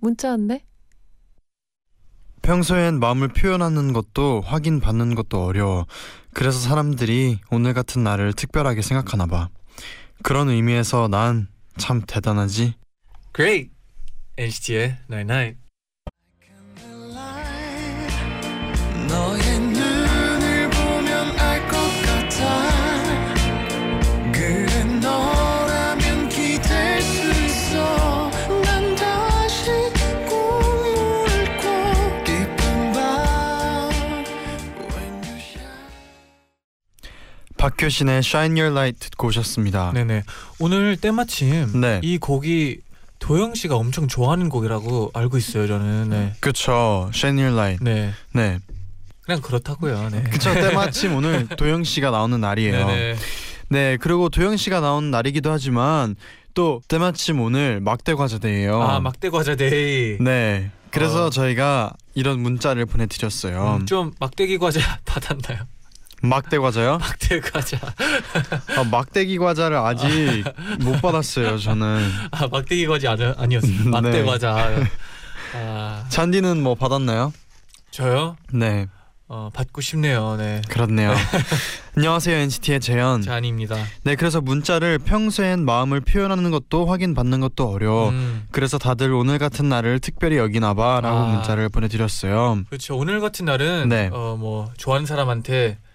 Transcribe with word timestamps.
문자 0.00 0.30
왔네. 0.30 0.64
평소엔 2.42 2.98
마음을 3.00 3.28
표현하는 3.28 3.92
것도 3.92 4.42
확인받는 4.42 5.14
것도 5.14 5.44
어려워. 5.44 5.86
그래서 6.32 6.58
사람들이 6.58 7.40
오늘 7.50 7.74
같은 7.74 8.02
날을 8.04 8.32
특별하게 8.32 8.80
생각하나 8.82 9.26
봐. 9.26 9.48
그런 10.22 10.48
의미에서 10.48 11.08
난 11.08 11.48
참 11.78 12.02
대단하지. 12.06 12.74
Great. 13.34 13.70
NCT의 14.36 14.98
Night 15.08 15.32
Night. 15.32 15.58
박효신의 37.58 38.18
Shine 38.18 38.58
Your 38.60 38.72
Light 38.72 39.10
듣고 39.10 39.28
오셨습니다. 39.28 39.92
네네. 39.92 40.22
오늘 40.58 40.96
때마침 40.96 41.80
네. 41.80 42.00
이 42.02 42.18
곡이 42.18 42.78
도영 43.18 43.54
씨가 43.54 43.76
엄청 43.76 44.06
좋아하는 44.08 44.48
곡이라고 44.48 45.10
알고 45.12 45.36
있어요. 45.38 45.66
저는. 45.66 46.08
네. 46.10 46.32
그쵸. 46.40 47.10
Shine 47.12 47.42
Your 47.42 47.58
Light. 47.58 47.84
네. 47.84 48.12
네. 48.32 48.58
그냥 49.22 49.42
그렇다고요. 49.42 50.08
네. 50.10 50.22
그쵸. 50.22 50.54
때마침 50.54 51.14
오늘 51.14 51.46
도영 51.48 51.84
씨가 51.84 52.10
나오는 52.10 52.40
날이에요. 52.40 52.86
네네. 52.86 53.16
네. 53.70 53.96
그리고 54.00 54.28
도영 54.30 54.56
씨가 54.56 54.80
나오는 54.80 55.10
날이기도 55.10 55.50
하지만 55.50 56.16
또 56.54 56.80
때마침 56.88 57.40
오늘 57.40 57.80
막대 57.80 58.14
과자 58.14 58.38
데이예요. 58.38 58.82
아 58.82 59.00
막대 59.00 59.28
과자 59.30 59.54
데이. 59.56 60.16
네. 60.20 60.70
그래서 60.90 61.26
어. 61.26 61.30
저희가 61.30 61.92
이런 62.14 62.40
문자를 62.40 62.86
보내드렸어요. 62.86 63.78
음, 63.80 63.86
좀 63.86 64.12
막대기 64.20 64.58
과자 64.58 64.80
받았나요? 65.04 65.66
막대 66.22 66.58
과자요? 66.58 66.98
막대 67.00 67.40
과자. 67.40 67.78
아, 68.76 68.84
막대기 68.90 69.38
과자를 69.38 69.76
아직 69.76 70.44
못 70.80 71.00
받았어요. 71.00 71.58
저는. 71.58 72.10
아 72.32 72.46
막대기 72.48 72.86
과자 72.86 73.12
아니, 73.12 73.24
아니 73.36 73.56
었어요. 73.56 73.72
막대 73.90 74.10
네. 74.10 74.22
과자. 74.24 74.70
아 75.54 76.04
잔디는 76.08 76.62
뭐 76.62 76.74
받았나요? 76.74 77.32
저요? 77.90 78.36
네, 78.52 78.86
어 79.28 79.48
받고 79.54 79.80
싶네요. 79.80 80.36
네. 80.36 80.60
그렇네요. 80.68 81.14
안녕하세요 81.96 82.36
NCT의 82.36 82.80
재현. 82.80 83.22
잔입니다. 83.22 83.76
네, 84.02 84.14
그래서 84.14 84.40
문자를 84.40 84.98
평소엔 84.98 85.64
마음을 85.64 86.00
표현하는 86.00 86.50
것도 86.50 86.86
확인 86.86 87.14
받는 87.14 87.40
것도 87.40 87.68
어려워. 87.70 88.10
음, 88.10 88.46
그래서 88.50 88.76
다들 88.78 89.12
오늘 89.12 89.38
같은 89.38 89.68
날을 89.68 90.00
특별히 90.00 90.36
여기나 90.36 90.74
봐라고 90.74 91.16
아. 91.16 91.26
문자를 91.32 91.68
보내 91.68 91.88
드렸어요. 91.88 92.60
그렇죠. 92.68 92.96
오늘 92.96 93.20
같은 93.20 93.44
날은 93.46 93.88
네. 93.88 94.10
어 94.12 94.36
뭐 94.38 94.70
좋아하는 94.76 95.06
사람한테 95.06 95.78
어, 95.80 95.87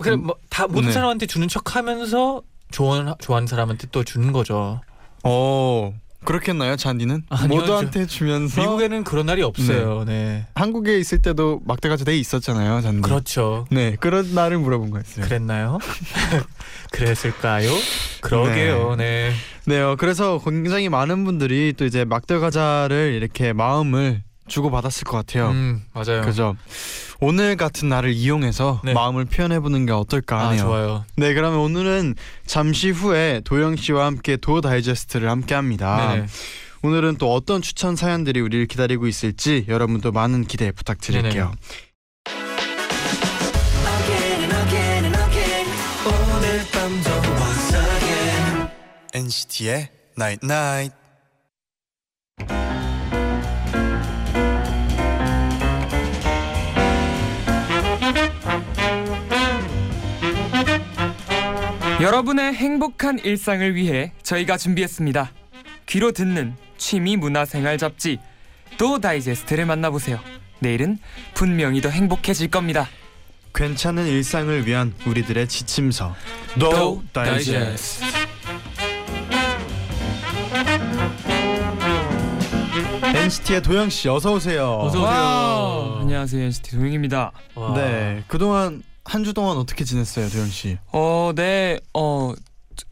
그래 0.00 0.14
음, 0.14 0.26
뭐다 0.26 0.66
모든 0.68 0.86
네. 0.86 0.92
사람한테 0.92 1.26
주는 1.26 1.48
척하면서 1.48 2.42
좋아하는 2.70 3.14
좋아하는 3.20 3.46
사람한테 3.46 3.88
또 3.92 4.04
주는 4.04 4.32
거죠. 4.32 4.80
어, 5.24 5.92
그렇겠나요, 6.24 6.76
쟈니는? 6.76 7.24
아니요, 7.28 7.60
모두한테 7.60 8.06
주면서 8.06 8.60
미국에는 8.60 9.04
그런 9.04 9.26
날이 9.26 9.42
없어요. 9.42 10.04
네. 10.04 10.46
한국에 10.54 10.98
있을 10.98 11.20
때도 11.20 11.60
막대 11.64 11.88
과자 11.88 12.04
데이 12.04 12.20
있었잖아요, 12.20 12.80
쟈니. 12.80 13.00
그렇죠. 13.02 13.66
네, 13.70 13.96
그런 13.98 14.34
날을 14.34 14.58
물어본 14.58 14.90
거였어요. 14.90 15.24
그랬나요? 15.24 15.78
그랬을까요? 16.92 17.70
그러게요. 18.20 18.96
네. 18.96 19.32
네요. 19.66 19.96
그래서 19.98 20.40
굉장히 20.44 20.88
많은 20.88 21.24
분들이 21.24 21.72
또 21.76 21.84
이제 21.84 22.04
막대 22.04 22.38
과자를 22.38 23.14
이렇게 23.14 23.52
마음을 23.52 24.22
주고 24.52 24.70
받았을 24.70 25.04
것 25.04 25.16
같아요. 25.16 25.48
음, 25.48 25.82
맞아요. 25.94 26.20
그죠. 26.22 26.56
오늘 27.20 27.56
같은 27.56 27.88
날을 27.88 28.12
이용해서 28.12 28.82
네. 28.84 28.92
마음을 28.92 29.24
표현해 29.24 29.60
보는 29.60 29.86
게 29.86 29.92
어떨까 29.92 30.40
아, 30.40 30.48
하네요. 30.48 30.62
좋아요. 30.62 31.04
네, 31.16 31.32
그러면 31.32 31.60
오늘은 31.60 32.14
잠시 32.44 32.90
후에 32.90 33.40
도영 33.44 33.76
씨와 33.76 34.04
함께 34.04 34.36
도어 34.36 34.60
다이제스트를 34.60 35.30
함께 35.30 35.54
합니다. 35.54 36.12
네네. 36.14 36.26
오늘은 36.82 37.16
또 37.16 37.32
어떤 37.32 37.62
추천 37.62 37.96
사연들이 37.96 38.40
우리를 38.40 38.66
기다리고 38.66 39.06
있을지 39.06 39.64
여러분도 39.68 40.12
많은 40.12 40.44
기대 40.44 40.70
부탁드릴게요. 40.70 41.52
Again 41.54 41.82
NCT의 49.14 49.88
Night 50.18 50.44
Night. 50.44 51.01
여러분의 62.02 62.52
행복한 62.54 63.20
일상을 63.20 63.76
위해 63.76 64.12
저희가 64.24 64.56
준비했습니다. 64.56 65.30
귀로 65.86 66.10
듣는 66.10 66.56
취미 66.76 67.16
문화생활 67.16 67.78
잡지 67.78 68.18
도 68.76 68.98
다이제스트를 68.98 69.66
만나보세요. 69.66 70.18
내일은 70.58 70.98
분명히 71.32 71.80
더 71.80 71.90
행복해질 71.90 72.50
겁니다. 72.50 72.88
괜찮은 73.54 74.08
일상을 74.08 74.66
위한 74.66 74.92
우리들의 75.06 75.46
지침서. 75.46 76.16
도도 76.58 77.04
다이제스트. 77.12 78.04
NCT의 83.14 83.62
도영 83.62 83.90
씨 83.90 84.08
어서 84.08 84.32
오세요. 84.32 84.78
어서 84.80 84.98
오세요. 84.98 85.02
Wow. 85.04 86.00
안녕하세요 86.00 86.42
NCT 86.46 86.72
도영입니다. 86.72 87.30
와. 87.54 87.74
네, 87.74 88.24
그동안 88.26 88.82
한 89.04 89.24
주 89.24 89.32
동안 89.34 89.56
어떻게 89.56 89.84
지냈어요, 89.84 90.28
도영 90.28 90.46
씨? 90.48 90.78
어, 90.92 91.32
네, 91.34 91.78
어, 91.94 92.32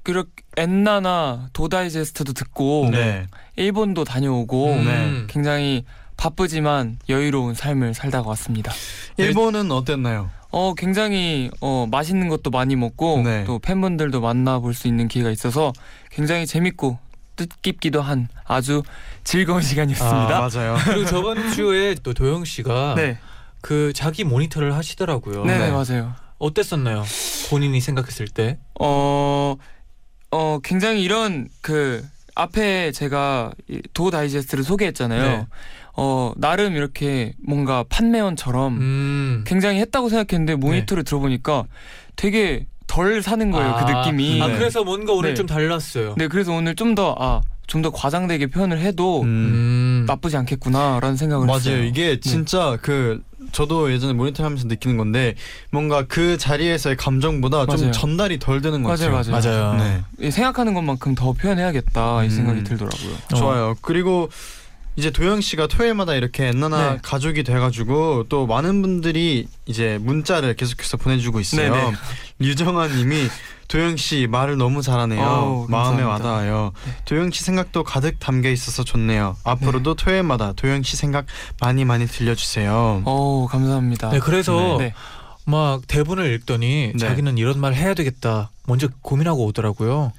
그렇게 0.03 0.31
엔나나 0.56 1.48
도 1.53 1.69
다이제스트도 1.69 2.32
듣고 2.32 2.88
네. 2.91 3.26
일본도 3.56 4.04
다녀오고 4.04 4.72
음. 4.72 4.84
네. 4.84 5.25
굉장히 5.28 5.84
바쁘지만 6.16 6.99
여유로운 7.09 7.54
삶을 7.54 7.94
살다가 7.94 8.28
왔습니다. 8.31 8.72
일본은 9.16 9.70
어땠나요? 9.72 10.31
어 10.50 10.75
굉장히 10.75 11.49
어 11.60 11.87
맛있는 11.91 12.28
것도 12.28 12.50
많이 12.50 12.76
먹고 12.76 13.22
네. 13.22 13.44
또 13.44 13.59
팬분들도 13.60 14.20
만나볼 14.20 14.75
수 14.75 14.88
있는 14.88 15.09
기회가 15.09 15.31
있어서 15.31 15.72
굉장히 16.10 16.44
재밌고 16.47 16.99
뜻깊기도 17.37 18.03
한 18.03 18.28
아주 18.44 18.82
즐거운 19.25 19.62
시간이었습니다. 19.62 20.37
아, 20.37 20.49
맞아요. 20.53 20.76
그리고 20.84 21.06
저번 21.06 21.50
주에 21.53 21.94
또 22.03 22.12
도영 22.12 22.44
씨가 22.44 22.94
네, 22.97 23.19
그 23.60 23.93
자기 23.94 24.25
모니터를 24.25 24.75
하시더라고요. 24.75 25.44
네, 25.44 25.59
네. 25.59 25.66
네 25.66 25.71
맞아요. 25.71 26.15
어땠었나요? 26.38 27.04
본인이 27.50 27.81
생각했을 27.81 28.28
때. 28.28 28.59
어, 28.81 29.56
어 30.31 30.59
굉장히 30.62 31.03
이런 31.03 31.48
그 31.60 32.02
앞에 32.35 32.93
제가 32.93 33.52
이도 33.69 34.11
다이제스트를 34.11 34.64
소개했잖아요. 34.64 35.23
네. 35.23 35.46
어 35.96 36.32
나름 36.37 36.76
이렇게 36.76 37.35
뭔가 37.44 37.85
판매원처럼 37.88 38.76
음. 38.79 39.44
굉장히 39.46 39.81
했다고 39.81 40.08
생각했는데 40.08 40.55
모니터를 40.55 41.05
들어보니까 41.05 41.64
되게 42.17 42.67
덜 42.87 43.23
사는 43.23 43.50
거예요. 43.50 43.75
그 43.79 43.85
아, 43.85 44.00
느낌이. 44.00 44.40
아 44.40 44.46
네. 44.49 44.56
그래서 44.56 44.82
뭔가 44.85 45.12
오늘 45.12 45.31
네. 45.31 45.35
좀 45.35 45.46
달랐어요. 45.46 46.14
네, 46.17 46.29
그래서 46.29 46.52
오늘 46.52 46.75
좀 46.75 46.94
더 46.94 47.14
아, 47.19 47.40
좀 47.67 47.82
더 47.82 47.90
과장되게 47.90 48.46
표현을 48.49 48.81
해도 48.81 49.20
음. 49.23 49.26
음. 49.26 50.05
나쁘지 50.06 50.37
않겠구나라는 50.38 51.17
생각을 51.17 51.49
했어요. 51.50 51.75
맞아요. 51.75 51.85
이게 51.87 52.19
진짜 52.19 52.79
그 52.81 53.23
저도 53.52 53.93
예전에 53.93 54.12
모니터 54.12 54.44
하면서 54.44 54.67
느끼는 54.67 54.97
건데 54.97 55.35
뭔가 55.70 56.05
그 56.06 56.38
자리에서의 56.38 56.97
감정보다 56.97 57.67
좀 57.67 57.76
맞아요. 57.76 57.91
전달이 57.93 58.38
덜 58.38 58.61
되는 58.61 58.82
것 58.82 58.88
맞아요, 58.99 59.12
같아요. 59.14 59.32
맞아요. 59.32 59.73
맞아요. 59.75 59.82
네. 60.19 60.26
이 60.26 60.31
생각하는 60.31 60.75
것만큼 60.75 61.14
더 61.14 61.32
표현해야겠다 61.32 62.25
이 62.25 62.26
음. 62.26 62.31
생각이 62.31 62.64
들더라고요. 62.64 63.14
어. 63.32 63.37
좋아요. 63.37 63.76
그리고 63.82 64.29
이제 65.00 65.11
도영 65.11 65.41
씨가 65.41 65.67
토요일마다 65.67 66.14
이렇게 66.14 66.49
엔나나 66.49 66.93
네. 66.93 66.99
가족이 67.00 67.43
돼가지고 67.43 68.26
또 68.29 68.47
많은 68.47 68.82
분들이 68.82 69.49
이제 69.64 69.97
문자를 70.02 70.55
계속해서 70.55 70.99
보내주고 70.99 71.41
있어요. 71.41 71.73
네네. 71.73 71.93
류정아님이 72.38 73.29
도영 73.69 73.97
씨 73.97 74.26
말을 74.26 74.58
너무 74.58 74.82
잘하네요. 74.82 75.23
어우, 75.23 75.67
마음에 75.70 76.02
감사합니다. 76.02 76.08
와닿아요. 76.29 76.73
네. 76.85 76.93
도영 77.06 77.31
씨 77.31 77.43
생각도 77.44 77.82
가득 77.82 78.20
담겨 78.20 78.50
있어서 78.50 78.85
좋네요. 78.85 79.38
앞으로도 79.44 79.94
토요일마다 79.94 80.52
도영 80.52 80.82
씨 80.82 80.99
생각 80.99 81.25
많이 81.62 81.87
많이 81.87 82.06
들려주세요. 82.06 83.00
어 83.06 83.47
감사합니다. 83.50 84.11
네, 84.11 84.19
그래서 84.19 84.76
네. 84.79 84.93
막 85.47 85.81
대본을 85.87 86.31
읽더니 86.35 86.93
네. 86.93 86.99
자기는 86.99 87.38
이런 87.38 87.58
말 87.58 87.73
해야 87.73 87.94
되겠다. 87.94 88.50
먼저 88.67 88.87
고민하고 89.00 89.47
오더라고요. 89.47 90.12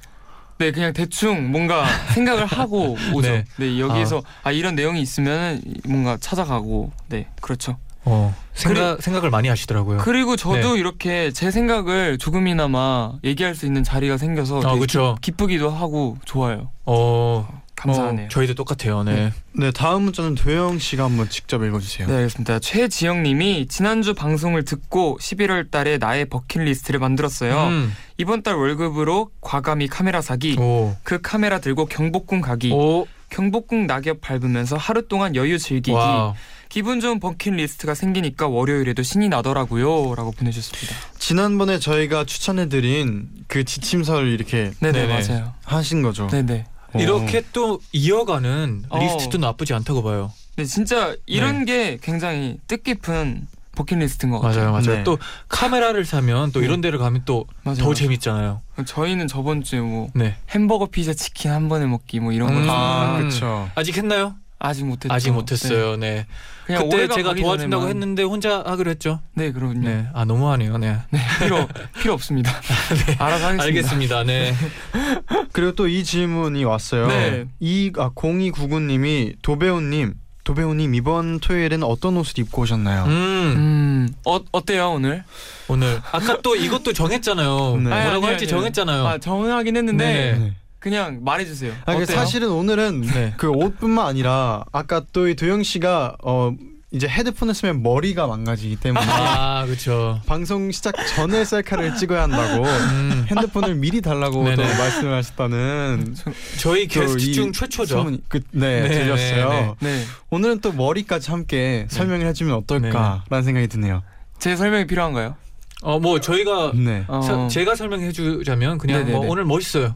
네, 0.62 0.70
그냥 0.70 0.92
대충 0.92 1.50
뭔가 1.50 1.84
생각을 2.14 2.46
하고 2.46 2.96
오죠. 3.12 3.32
네. 3.32 3.44
네, 3.56 3.80
여기에서 3.80 4.22
아. 4.44 4.52
이런 4.52 4.76
내용이 4.76 5.00
있으면 5.00 5.60
뭔가 5.88 6.16
찾아가고 6.20 6.92
네, 7.08 7.26
그렇죠. 7.40 7.78
어, 8.04 8.32
생각 8.54 9.02
생각을 9.02 9.30
많이 9.30 9.48
하시더라고요. 9.48 9.98
그리고 9.98 10.36
저도 10.36 10.74
네. 10.74 10.78
이렇게 10.78 11.32
제 11.32 11.50
생각을 11.50 12.18
조금이나마 12.18 13.14
얘기할 13.24 13.56
수 13.56 13.66
있는 13.66 13.82
자리가 13.82 14.18
생겨서 14.18 14.60
아. 14.64 14.74
기, 14.76 14.86
기쁘기도 15.20 15.68
하고 15.68 16.16
좋아요. 16.24 16.70
어, 16.86 17.61
감사하네요. 17.76 18.22
뭐 18.22 18.28
저희도 18.28 18.54
똑같아요. 18.54 19.02
네. 19.02 19.32
네 19.52 19.70
다음 19.70 20.02
문자는 20.02 20.34
도영 20.34 20.78
씨가 20.78 21.04
한번 21.04 21.28
직접 21.28 21.62
읽어주세요. 21.62 22.08
네, 22.08 22.14
알겠습니다. 22.14 22.58
최지영님이 22.60 23.66
지난주 23.68 24.14
방송을 24.14 24.64
듣고 24.64 25.18
11월 25.20 25.70
달에 25.70 25.98
나의 25.98 26.26
버킷리스트를 26.26 27.00
만들었어요. 27.00 27.68
음. 27.68 27.92
이번 28.18 28.42
달 28.42 28.54
월급으로 28.54 29.30
과감히 29.40 29.88
카메라 29.88 30.20
사기, 30.20 30.56
오. 30.58 30.96
그 31.02 31.20
카메라 31.20 31.58
들고 31.58 31.86
경복궁 31.86 32.40
가기, 32.40 32.72
오. 32.72 33.06
경복궁 33.30 33.86
낙엽 33.86 34.20
밟으면서 34.20 34.76
하루 34.76 35.08
동안 35.08 35.34
여유 35.34 35.58
즐기기, 35.58 35.92
와. 35.92 36.34
기분 36.68 37.00
좋은 37.00 37.20
버킷리스트가 37.20 37.94
생기니까 37.94 38.48
월요일에도 38.48 39.02
신이 39.02 39.28
나더라고요. 39.28 40.14
라고 40.14 40.30
보내주셨습니다. 40.30 40.96
지난번에 41.18 41.78
저희가 41.78 42.24
추천해드린 42.24 43.28
그 43.46 43.64
지침서를 43.64 44.28
이렇게 44.28 44.70
네네, 44.80 45.06
네네. 45.06 45.28
맞아요. 45.28 45.52
하신 45.64 46.00
거죠. 46.00 46.28
네네. 46.28 46.64
어. 46.94 46.98
이렇게 46.98 47.42
또 47.52 47.80
이어가는 47.92 48.84
어. 48.88 48.98
리스트도 48.98 49.38
나쁘지 49.38 49.74
않다고 49.74 50.02
봐요. 50.02 50.32
네, 50.56 50.64
진짜 50.64 51.16
이런 51.26 51.64
게 51.64 51.98
굉장히 52.02 52.58
뜻깊은 52.68 53.46
버킷리스트인 53.74 54.30
것 54.30 54.40
같아요. 54.40 54.70
맞아요, 54.70 54.72
맞아요. 54.72 54.98
네. 54.98 55.04
또 55.04 55.18
카메라를 55.48 56.04
사면 56.04 56.52
또 56.52 56.60
네. 56.60 56.66
이런 56.66 56.82
데를 56.82 56.98
가면 56.98 57.22
또 57.24 57.46
더 57.64 57.70
맞아요. 57.70 57.94
재밌잖아요. 57.94 58.60
저희는 58.84 59.28
저번 59.28 59.62
주에 59.62 59.80
뭐 59.80 60.10
네. 60.14 60.36
햄버거, 60.50 60.86
피자, 60.86 61.14
치킨 61.14 61.50
한 61.52 61.68
번에 61.70 61.86
먹기 61.86 62.20
뭐 62.20 62.32
이런 62.32 62.52
거 62.52 62.60
음. 62.60 62.66
아 62.68 63.14
음. 63.14 63.18
그렇죠. 63.20 63.70
아직 63.74 63.96
했나요? 63.96 64.34
아직 64.64 64.84
못했죠. 64.84 65.12
아직 65.12 65.30
못했어요. 65.32 65.96
네. 65.96 66.26
그냥 66.66 66.88
그때 66.88 67.08
제가 67.08 67.34
도와준다고 67.34 67.84
전에만- 67.84 67.88
했는데 67.88 68.22
혼자 68.22 68.62
하기로 68.64 68.90
했죠. 68.90 69.20
네, 69.34 69.50
그럼요. 69.50 69.80
네. 69.80 69.94
네. 69.96 70.06
아 70.14 70.24
너무하네요. 70.24 70.78
네. 70.78 70.96
필요 71.40 71.66
필요 72.00 72.14
없습니다. 72.14 72.52
알아서 73.18 73.46
하겠습니다. 73.46 73.64
알겠습니다. 73.64 74.24
네. 74.24 74.54
그리고 75.52 75.72
또 75.74 75.88
이 75.88 76.04
질문이 76.04 76.64
왔어요. 76.64 77.08
네. 77.08 77.44
이아 77.60 78.10
0299님이 78.10 79.34
도배우님 79.42 80.14
도배우님 80.44 80.94
이번 80.94 81.38
토요일엔 81.40 81.82
어떤 81.82 82.16
옷을 82.16 82.38
입고 82.40 82.62
오셨나요? 82.62 83.04
음. 83.04 83.10
음, 83.10 84.08
어 84.24 84.40
어때요 84.52 84.90
오늘? 84.92 85.22
오늘 85.68 86.00
아까 86.12 86.40
또 86.42 86.56
이것도 86.56 86.92
정했잖아요. 86.92 87.76
네. 87.76 87.82
뭐라고 87.82 87.94
아니, 87.94 88.08
아니, 88.16 88.24
할지 88.26 88.44
아니. 88.44 88.48
정했잖아요. 88.50 89.06
아 89.06 89.18
정하긴 89.18 89.76
했는데 89.76 90.04
네. 90.04 90.38
네. 90.38 90.52
그냥 90.82 91.20
말해주세요. 91.22 91.72
아, 91.86 91.94
그 91.96 92.02
어때요? 92.02 92.16
사실은 92.16 92.50
오늘은 92.50 93.02
네. 93.02 93.34
그 93.38 93.48
옷뿐만 93.48 94.04
아니라 94.06 94.64
아까 94.72 95.00
또 95.12 95.28
이 95.28 95.36
도영 95.36 95.62
씨가 95.62 96.16
어 96.22 96.52
이제 96.90 97.06
헤드폰을 97.08 97.54
쓰면 97.54 97.82
머리가 97.82 98.26
망가지기 98.26 98.76
때문에 98.76 99.06
아 99.08 99.64
그렇죠. 99.64 100.20
방송 100.26 100.70
시작 100.72 100.92
전에 101.14 101.44
셀카를 101.44 101.94
찍어야 101.94 102.24
한다고 102.24 102.64
음. 102.66 103.24
핸드폰을 103.30 103.76
미리 103.76 104.00
달라고 104.02 104.42
또 104.44 104.56
네네. 104.56 104.62
말씀을 104.76 105.14
하셨다는 105.14 106.16
저희 106.58 106.88
또 106.88 107.00
게스트 107.00 107.22
이중 107.22 107.52
최초죠. 107.52 107.96
소문이 107.98 108.22
그, 108.28 108.40
네, 108.50 108.82
네, 108.82 108.88
들렸어요. 108.88 109.76
네, 109.80 109.88
네, 109.88 110.04
오늘은 110.30 110.60
또 110.60 110.72
머리까지 110.72 111.30
함께 111.30 111.86
설명을 111.88 112.26
해주면 112.26 112.54
어떨까라는 112.56 113.42
생각이 113.44 113.68
드네요. 113.68 114.02
제 114.40 114.56
설명이 114.56 114.86
필요한가요? 114.88 115.36
어뭐 115.84 116.20
저희가 116.20 116.72
네. 116.74 117.04
어, 117.08 117.22
서- 117.22 117.48
제가 117.48 117.74
설명해 117.76 118.12
주자면 118.12 118.76
그냥 118.78 118.98
네네네. 118.98 119.16
뭐 119.16 119.28
오늘 119.30 119.44
멋있어요. 119.46 119.94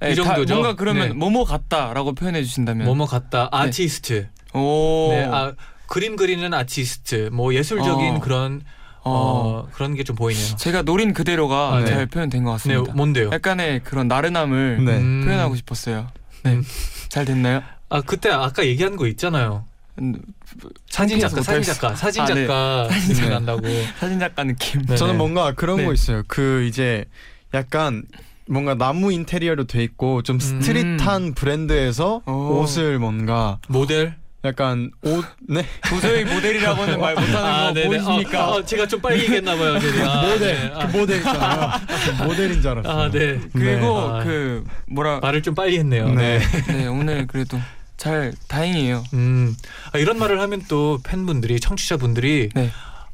네, 0.00 0.12
이 0.12 0.14
정도죠? 0.14 0.46
다 0.46 0.54
뭔가 0.54 0.74
그러면 0.76 1.08
네. 1.08 1.14
뭐뭐 1.14 1.44
같다라고 1.44 2.14
표현해 2.14 2.42
주신다면. 2.42 2.86
뭐뭐 2.86 3.06
같다. 3.06 3.48
아티스트. 3.52 4.28
오. 4.54 5.08
네. 5.12 5.24
아 5.30 5.52
그림 5.86 6.16
그리는 6.16 6.52
아티스트. 6.54 7.30
뭐 7.32 7.54
예술적인 7.54 8.16
어. 8.16 8.20
그런 8.20 8.62
어. 9.02 9.64
어, 9.64 9.68
그런 9.72 9.94
게 9.94 10.02
좀 10.04 10.16
보이네요. 10.16 10.56
제가 10.56 10.82
노린 10.82 11.12
그대로가 11.12 11.74
아, 11.74 11.80
네. 11.80 11.86
잘 11.86 12.06
표현된 12.06 12.44
것 12.44 12.50
네, 12.50 12.54
같습니다. 12.74 12.92
뭔데요? 12.94 13.30
약간의 13.32 13.80
그런 13.84 14.08
나른함을 14.08 14.84
네. 14.84 14.96
음. 14.98 15.22
표현하고 15.24 15.56
싶었어요. 15.56 16.08
네, 16.44 16.52
음. 16.54 16.64
잘 17.08 17.24
됐나요? 17.24 17.62
아 17.88 18.00
그때 18.02 18.30
아까 18.30 18.64
얘기한 18.64 18.96
거 18.96 19.06
있잖아요. 19.08 19.64
음, 20.00 20.14
사진 20.88 21.18
작가, 21.20 21.42
사진. 21.42 21.62
작가, 21.62 21.94
사진 21.94 22.22
아, 22.22 22.26
네. 22.26 22.46
작가 22.46 22.88
생각난다고. 22.90 23.62
사진 23.98 24.18
작가 24.18 24.44
느낌. 24.44 24.82
네. 24.86 24.96
저는 24.96 25.18
뭔가 25.18 25.52
그런 25.54 25.78
네. 25.78 25.84
거 25.84 25.92
있어요. 25.92 26.22
그 26.26 26.64
이제 26.64 27.04
약간 27.52 28.02
뭔가 28.50 28.74
나무 28.74 29.12
인테리어로 29.12 29.64
돼 29.64 29.82
있고 29.84 30.22
좀 30.22 30.40
스트릿한 30.40 31.34
브랜드에서 31.34 32.22
오. 32.26 32.60
옷을 32.60 32.98
뭔가 32.98 33.58
모델. 33.68 34.18
약간 34.42 34.90
옷 35.02 35.22
네. 35.48 35.66
도저히 35.86 36.24
모델이라고는 36.24 36.98
말 36.98 37.14
못하는 37.14 37.74
거 37.74 37.88
보이십니까? 37.88 38.48
어, 38.48 38.56
어, 38.56 38.64
제가 38.64 38.86
좀 38.86 38.98
빨리 39.02 39.20
얘기했나 39.24 39.54
봐요. 39.54 39.78
제가. 39.78 40.12
아, 40.12 40.22
모델 40.22 40.54
네. 40.54 40.72
아, 40.74 40.86
그 40.86 40.96
모델 40.96 41.16
있잖아요. 41.18 41.70
모델인 42.24 42.62
줄 42.62 42.70
알았어요. 42.70 42.92
아, 42.92 43.10
네. 43.10 43.38
그리고 43.52 44.18
네. 44.18 44.24
그 44.24 44.64
뭐라 44.86 45.20
말을 45.20 45.42
좀 45.42 45.54
빨리 45.54 45.78
했네요. 45.78 46.08
네. 46.14 46.38
네. 46.38 46.72
네 46.72 46.86
오늘 46.86 47.26
그래도 47.26 47.60
잘 47.98 48.32
다행이에요. 48.48 49.04
음, 49.12 49.54
아, 49.92 49.98
이런 49.98 50.18
말을 50.18 50.40
하면 50.40 50.62
또 50.68 51.00
팬분들이, 51.04 51.60
청취자분들이 51.60 52.48
네. 52.54 52.70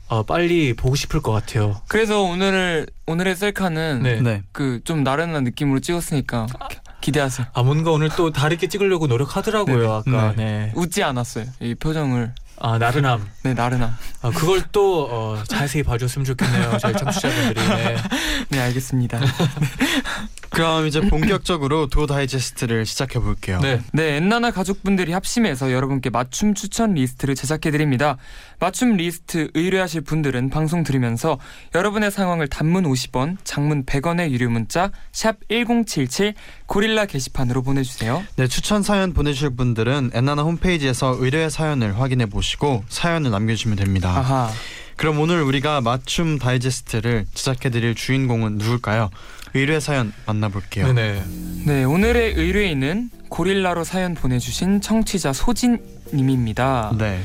어, 0.09 0.23
빨리 0.23 0.73
보고 0.75 0.95
싶을 0.95 1.21
것 1.21 1.33
같아요. 1.33 1.81
그래서 1.89 2.23
오늘을 2.23 2.87
오늘의 3.07 3.35
셀카는 3.37 4.03
네. 4.03 4.21
네. 4.21 4.43
그 4.53 4.81
좀 4.85 5.03
나른한 5.03 5.43
느낌으로 5.45 5.81
찍었으니까 5.81 6.47
기- 6.71 6.77
기대하세요. 7.01 7.49
아, 7.53 7.63
뭔가 7.63 7.91
오늘 7.91 8.09
또 8.17 8.31
다르게 8.33 8.69
찍으려고 8.69 9.07
노력하더라고요, 9.09 9.93
아까. 9.93 10.33
네. 10.37 10.73
웃지 10.75 11.03
않았어요. 11.03 11.47
이 11.61 11.75
표정을 11.75 12.33
아, 12.59 12.79
나른함. 12.79 13.27
네 13.43 13.53
나른함. 13.55 13.95
아, 14.23 14.31
그걸 14.31 14.63
또 14.73 15.09
어, 15.11 15.43
자세히 15.47 15.83
봐줬으면 15.83 16.25
좋겠네요, 16.25 16.79
저희 16.79 16.95
청취자분들이. 16.97 17.69
네. 17.69 17.97
네 18.49 18.61
알겠습니다. 18.61 19.21
그럼 20.57 20.87
이제 20.87 21.03
본격적으로 21.03 21.87
도 21.87 22.07
다이제스트를 22.07 22.87
시작해 22.87 23.19
볼게요. 23.19 23.59
네. 23.61 23.83
네, 23.93 24.17
엔나나 24.17 24.51
가족분들이 24.51 25.13
합심해서 25.13 25.71
여러분께 25.71 26.09
맞춤 26.09 26.55
추천 26.55 26.95
리스트를 26.95 27.35
제작해 27.35 27.71
드립니다. 27.71 28.17
맞춤 28.59 28.97
리스트 28.97 29.51
의뢰하실 29.53 30.01
분들은 30.01 30.49
방송 30.49 30.83
들으면서 30.83 31.39
여러분의 31.75 32.11
상황을 32.11 32.49
단문 32.49 32.85
50원, 32.85 33.37
장문 33.45 33.85
100원의 33.85 34.31
유료 34.31 34.49
문자 34.49 34.91
샵 35.13 35.37
#1077 35.51 36.33
고릴라 36.65 37.05
게시판으로 37.05 37.63
보내 37.63 37.83
주세요. 37.83 38.25
네, 38.37 38.47
추천 38.47 38.83
사연 38.83 39.13
보내주실 39.13 39.57
분들은 39.57 40.13
엔나나 40.15 40.43
홈페이지에서 40.43 41.17
의뢰 41.19 41.51
사연을 41.51 42.01
확인해 42.01 42.25
보시고 42.25 42.83
사연을 42.89 43.31
남겨 43.31 43.55
주시면 43.55 43.77
됩니다. 43.77 44.09
아하. 44.09 44.51
그럼 44.97 45.21
오늘 45.21 45.43
우리가 45.43 45.83
맞춤 45.83 46.39
다이제스트를 46.39 47.27
제작해 47.35 47.69
드릴 47.69 47.95
주인공은 47.95 48.57
누굴까요? 48.57 49.11
의뢰 49.55 49.81
사연 49.81 50.13
만나볼게요. 50.27 50.93
네네. 50.93 51.23
네, 51.67 51.85
오늘의 51.85 52.35
의뢰인은 52.35 53.11
고릴라로 53.29 53.85
사연 53.85 54.15
보내주신 54.15 54.81
청취자 54.81 55.33
소진님입니다. 55.33 56.95
네. 56.99 57.21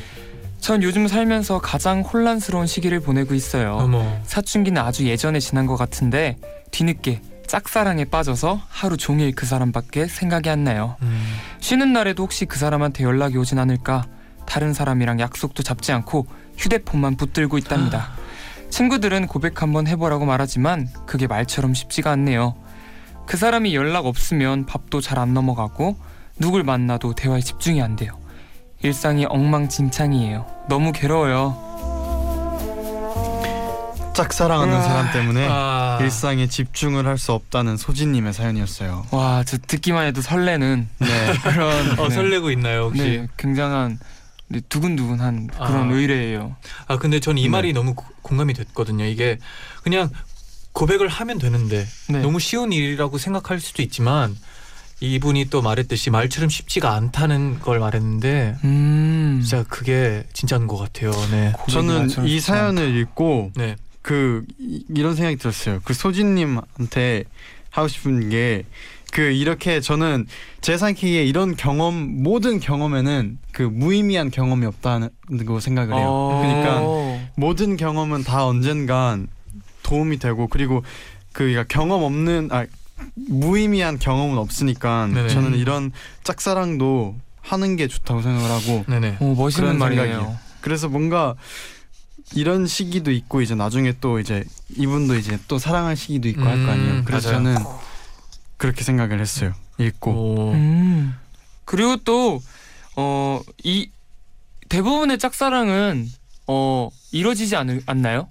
전 0.60 0.84
요즘 0.84 1.08
살면서 1.08 1.60
가장 1.60 2.02
혼란스러운 2.02 2.68
시기를 2.68 3.00
보내고 3.00 3.34
있어요. 3.34 3.78
어머. 3.78 4.20
사춘기는 4.24 4.80
아주 4.82 5.08
예전에 5.08 5.40
지난 5.40 5.66
것 5.66 5.76
같은데 5.76 6.38
뒤늦게 6.70 7.22
짝사랑에 7.48 8.06
빠져서 8.06 8.62
하루 8.70 8.96
종일 8.96 9.34
그 9.36 9.46
사람밖에 9.46 10.06
생각이 10.08 10.50
안 10.50 10.64
나요. 10.64 10.96
음. 11.02 11.36
쉬는 11.60 11.92
날에도 11.94 12.24
혹시 12.24 12.46
그 12.46 12.58
사람한테 12.58 13.04
연락이 13.04 13.38
오진 13.38 13.60
않을까? 13.60 14.06
다른 14.46 14.74
사람이랑 14.74 15.20
약속도 15.20 15.64
잡지 15.64 15.92
않고 15.92 16.28
휴대폰만 16.58 17.18
붙들고 17.18 17.58
있답니다. 17.58 18.12
친구들은 18.72 19.28
고백 19.28 19.62
한번 19.62 19.86
해보라고 19.88 20.26
말하지만 20.26 20.88
그게 21.06 21.28
말처럼 21.28 21.74
쉽지가 21.74 22.10
않네요. 22.12 22.56
그 23.28 23.38
사람이 23.38 23.76
연락 23.76 24.06
없으면 24.06 24.66
밥도 24.66 25.02
잘 25.02 25.20
안 25.20 25.34
넘어가고 25.34 25.98
누굴 26.40 26.64
만나도 26.64 27.14
대화에 27.14 27.42
집중이 27.42 27.82
안 27.82 27.96
돼요. 27.96 28.18
일상이 28.82 29.26
엉망진창이에요. 29.26 30.46
너무 30.70 30.92
괴로워요. 30.92 31.70
짝사랑하는 34.16 34.74
우와. 34.74 34.82
사람 34.84 35.12
때문에 35.14 35.48
아. 35.50 35.98
일상에 36.02 36.48
집중을 36.48 37.06
할 37.06 37.18
수 37.18 37.34
없다는 37.34 37.78
소진님의 37.78 38.34
사연이었어요. 38.34 39.06
와, 39.12 39.44
저 39.46 39.58
듣기만 39.58 40.06
해도 40.08 40.22
설레는 40.22 40.88
네. 41.00 41.08
그런 41.44 42.00
어 42.00 42.08
네. 42.10 42.16
설레고 42.16 42.50
있나요 42.52 42.86
혹시? 42.86 43.04
네, 43.04 43.28
굉장한 43.38 44.00
네, 44.00 44.06
두근두근한 44.68 45.48
그런 45.48 45.92
아. 45.92 45.94
의뢰예요. 45.94 46.56
아 46.88 46.98
근데 46.98 47.20
전이 47.20 47.44
네. 47.44 47.50
말이 47.50 47.74
너무 47.74 47.96
고- 47.96 48.06
공감이 48.22 48.54
됐거든요. 48.54 49.06
이게 49.06 49.38
그냥 49.84 50.10
고백을 50.74 51.08
하면 51.08 51.38
되는데 51.38 51.86
네. 52.10 52.22
너무 52.22 52.40
쉬운 52.40 52.72
일이라고 52.74 53.18
생각할 53.18 53.60
수도 53.60 53.82
있지만 53.82 54.36
이분이 55.00 55.46
또 55.50 55.62
말했듯이 55.62 56.10
말처럼 56.12 56.50
쉽지가 56.50 56.94
않다는 56.94 57.60
걸 57.60 57.80
말했는데 57.80 58.58
음. 58.64 59.40
진짜 59.42 59.64
그게 59.68 60.26
진짜인 60.34 60.68
것 60.68 60.78
같아요. 60.78 61.12
네. 61.32 61.54
저는 61.70 62.26
이 62.28 62.40
사연을 62.40 62.96
읽고 62.98 63.52
네. 63.56 63.76
그 64.02 64.46
이- 64.60 64.84
이런 64.90 65.16
생각이 65.16 65.38
들었어요. 65.38 65.80
그 65.84 65.94
소진님한테 65.94 67.24
하고 67.72 67.88
싶은 67.88 68.30
게 68.30 68.64
그 69.12 69.22
이렇게 69.22 69.82
저는 69.82 70.26
제 70.62 70.78
생각에 70.78 71.24
이런 71.24 71.56
경험 71.56 72.24
모든 72.24 72.60
경험에는 72.60 73.38
그 73.52 73.62
무의미한 73.64 74.32
경험이 74.32 74.66
없다는 74.66 75.10
거 75.46 75.60
생각을 75.60 75.96
해요. 75.96 76.08
어. 76.10 76.42
그러니까 76.42 77.30
모든 77.36 77.78
경험은 77.78 78.24
다 78.24 78.46
언젠간 78.46 79.28
도움이 79.84 80.18
되고 80.20 80.48
그리고 80.48 80.82
그 81.34 81.44
그러니까 81.44 81.66
경험 81.68 82.04
없는 82.04 82.50
아 82.52 82.66
무의미한 83.16 84.00
경험은 84.00 84.38
없으니까 84.38 85.08
네네. 85.08 85.30
저는 85.30 85.58
이런 85.58 85.92
짝사랑도 86.24 87.16
하는 87.42 87.76
게 87.76 87.88
좋다고 87.88 88.22
생각을 88.22 88.50
하고 88.50 88.86
네네. 88.88 89.18
오, 89.20 89.36
멋있는 89.36 89.78
말이에요. 89.78 90.38
그래서 90.62 90.88
뭔가 90.88 91.36
이런 92.34 92.66
시기도 92.66 93.12
있고 93.12 93.42
이제 93.42 93.56
나중에 93.56 93.94
또 94.00 94.20
이제 94.20 94.44
이분도 94.78 95.16
이제 95.16 95.38
또 95.48 95.58
사랑할 95.58 95.98
시기도 95.98 96.30
있고 96.30 96.44
할거 96.44 96.72
아니에요. 96.72 96.94
음, 96.94 97.04
그래서 97.04 97.32
맞아요. 97.32 97.44
저는 97.44 97.66
그렇게 98.62 98.84
생각을 98.84 99.20
했어요. 99.20 99.54
읽고 99.80 100.12
오. 100.12 100.52
음. 100.54 101.18
그리고 101.66 101.96
또 101.98 102.40
어, 102.96 103.42
이 103.64 103.90
대부분의 104.70 105.18
짝사랑은 105.18 106.08
어, 106.46 106.90
이루어지지 107.12 107.56
않, 107.56 107.82
않나요? 107.88 108.30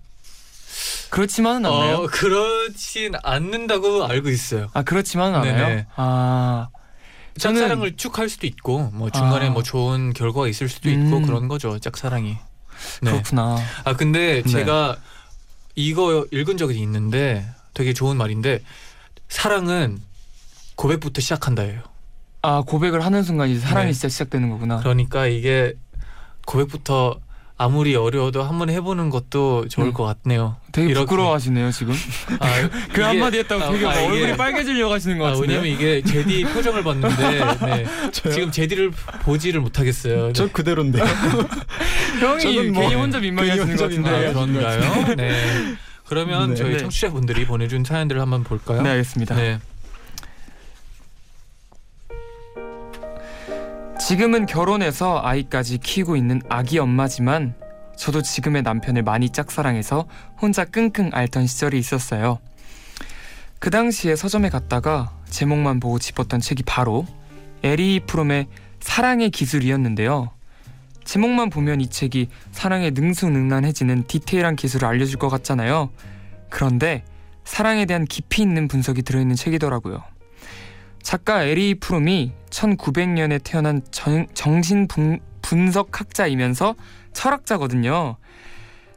그렇지만은 1.10 1.66
않나요? 1.68 1.96
어 1.96 2.06
그렇진 2.06 3.14
않는다고 3.24 4.04
알고 4.04 4.28
있어요. 4.28 4.70
아 4.72 4.82
그렇지만은 4.84 5.40
않아요. 5.40 5.66
네네. 5.66 5.86
아 5.96 6.68
저는- 7.34 7.40
짝사랑을 7.56 7.96
쭉 7.96 8.18
할 8.20 8.28
수도 8.28 8.46
있고 8.46 8.90
뭐 8.92 9.10
중간에 9.10 9.48
아. 9.48 9.50
뭐 9.50 9.64
좋은 9.64 10.12
결과가 10.12 10.46
있을 10.46 10.68
수도 10.68 10.88
있고 10.90 11.16
음. 11.16 11.26
그런 11.26 11.48
거죠 11.48 11.80
짝사랑이. 11.80 12.36
네. 13.02 13.10
그렇구나. 13.10 13.56
아 13.84 13.96
근데 13.96 14.42
네. 14.42 14.48
제가 14.48 14.96
이거 15.74 16.24
읽은 16.30 16.56
적이 16.56 16.78
있는데 16.82 17.44
되게 17.74 17.92
좋은 17.92 18.16
말인데 18.16 18.62
사랑은 19.28 20.00
고백부터 20.80 21.20
시작한다예요. 21.20 21.82
아 22.40 22.62
고백을 22.66 23.04
하는 23.04 23.22
순간 23.22 23.50
이제 23.50 23.60
사랑이 23.60 23.92
네. 23.92 24.08
시작되는 24.08 24.48
거구나. 24.48 24.78
그러니까 24.78 25.26
이게 25.26 25.74
고백부터 26.46 27.20
아무리 27.58 27.94
어려워도 27.94 28.42
한번 28.42 28.70
해보는 28.70 29.10
것도 29.10 29.68
좋을 29.68 29.88
음. 29.88 29.92
것 29.92 30.04
같네요. 30.04 30.56
되게 30.72 30.88
이렇게. 30.88 31.04
부끄러워하시네요 31.04 31.70
지금. 31.72 31.92
아, 32.38 32.46
그 32.88 32.92
이게- 32.94 33.02
한마디 33.02 33.38
했다고 33.40 33.62
아, 33.62 33.70
되게 33.72 33.84
아, 33.84 33.88
막 33.90 33.96
이게- 33.98 34.06
얼굴이 34.06 34.36
빨개지려고 34.38 34.94
하시는 34.94 35.18
것 35.18 35.26
아, 35.26 35.28
같은데. 35.32 35.48
왜냐면 35.52 35.70
이게 35.70 36.00
제디 36.02 36.44
표정을 36.54 36.82
봤는데 36.82 37.56
네. 37.66 37.84
지금 38.12 38.50
제디를 38.50 38.90
보지를 39.20 39.60
못하겠어요. 39.60 40.32
네. 40.32 40.48
그대로인데요. 40.48 41.04
형이 42.20 42.40
저는 42.40 42.72
뭐 42.72 42.82
괜히 42.84 42.94
혼자 42.94 43.18
민망해하시는 43.20 43.76
것 43.76 43.82
같은데. 43.82 44.08
아, 44.08 44.32
그런가요? 44.32 45.14
네. 45.16 45.76
그러면 46.06 46.50
네. 46.50 46.56
저희 46.56 46.72
네. 46.72 46.78
청취자분들이 46.78 47.44
보내준 47.44 47.84
사연들을 47.84 48.18
한번 48.18 48.44
볼까요? 48.44 48.80
네 48.80 48.88
알겠습니다. 48.88 49.34
네. 49.36 49.60
지금은 54.00 54.46
결혼해서 54.46 55.20
아이까지 55.22 55.78
키우고 55.78 56.16
있는 56.16 56.40
아기 56.48 56.78
엄마지만 56.78 57.54
저도 57.96 58.22
지금의 58.22 58.62
남편을 58.62 59.02
많이 59.02 59.28
짝사랑해서 59.28 60.06
혼자 60.40 60.64
끙끙 60.64 61.10
앓던 61.12 61.46
시절이 61.46 61.78
있었어요. 61.78 62.38
그 63.58 63.68
당시에 63.68 64.16
서점에 64.16 64.48
갔다가 64.48 65.12
제목만 65.28 65.80
보고 65.80 65.98
집었던 65.98 66.40
책이 66.40 66.62
바로 66.64 67.06
에리 67.62 68.00
프롬의 68.06 68.46
사랑의 68.80 69.30
기술이었는데요. 69.30 70.30
제목만 71.04 71.50
보면 71.50 71.82
이 71.82 71.90
책이 71.90 72.28
사랑에 72.52 72.90
능수능란해지는 72.90 74.06
디테일한 74.06 74.56
기술을 74.56 74.88
알려줄 74.88 75.18
것 75.18 75.28
같잖아요. 75.28 75.90
그런데 76.48 77.04
사랑에 77.44 77.84
대한 77.84 78.06
깊이 78.06 78.40
있는 78.40 78.66
분석이 78.66 79.02
들어있는 79.02 79.36
책이더라고요. 79.36 80.02
작가 81.02 81.42
에리 81.42 81.74
프롬이 81.74 82.32
1900년에 82.50 83.40
태어난 83.42 83.82
정, 83.90 84.26
정신 84.34 84.86
분, 84.86 85.20
분석학자이면서 85.42 86.74
철학자거든요. 87.12 88.16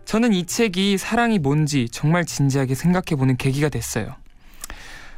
저는 0.05 0.33
이 0.33 0.45
책이 0.45 0.97
사랑이 0.97 1.39
뭔지 1.39 1.87
정말 1.89 2.25
진지하게 2.25 2.75
생각해보는 2.75 3.37
계기가 3.37 3.69
됐어요. 3.69 4.15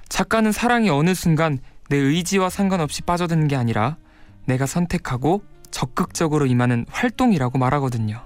작가는 0.10 0.52
사랑이 0.52 0.90
어느 0.90 1.14
순간 1.14 1.60
내 1.90 1.98
의지와 1.98 2.50
상관없이 2.50 3.02
빠져드는 3.02 3.48
게 3.48 3.56
아니라 3.56 3.98
내가 4.46 4.66
선택하고 4.66 5.44
적극적으로 5.72 6.46
임하는 6.46 6.86
활동이라고 6.90 7.58
말하거든요. 7.58 8.22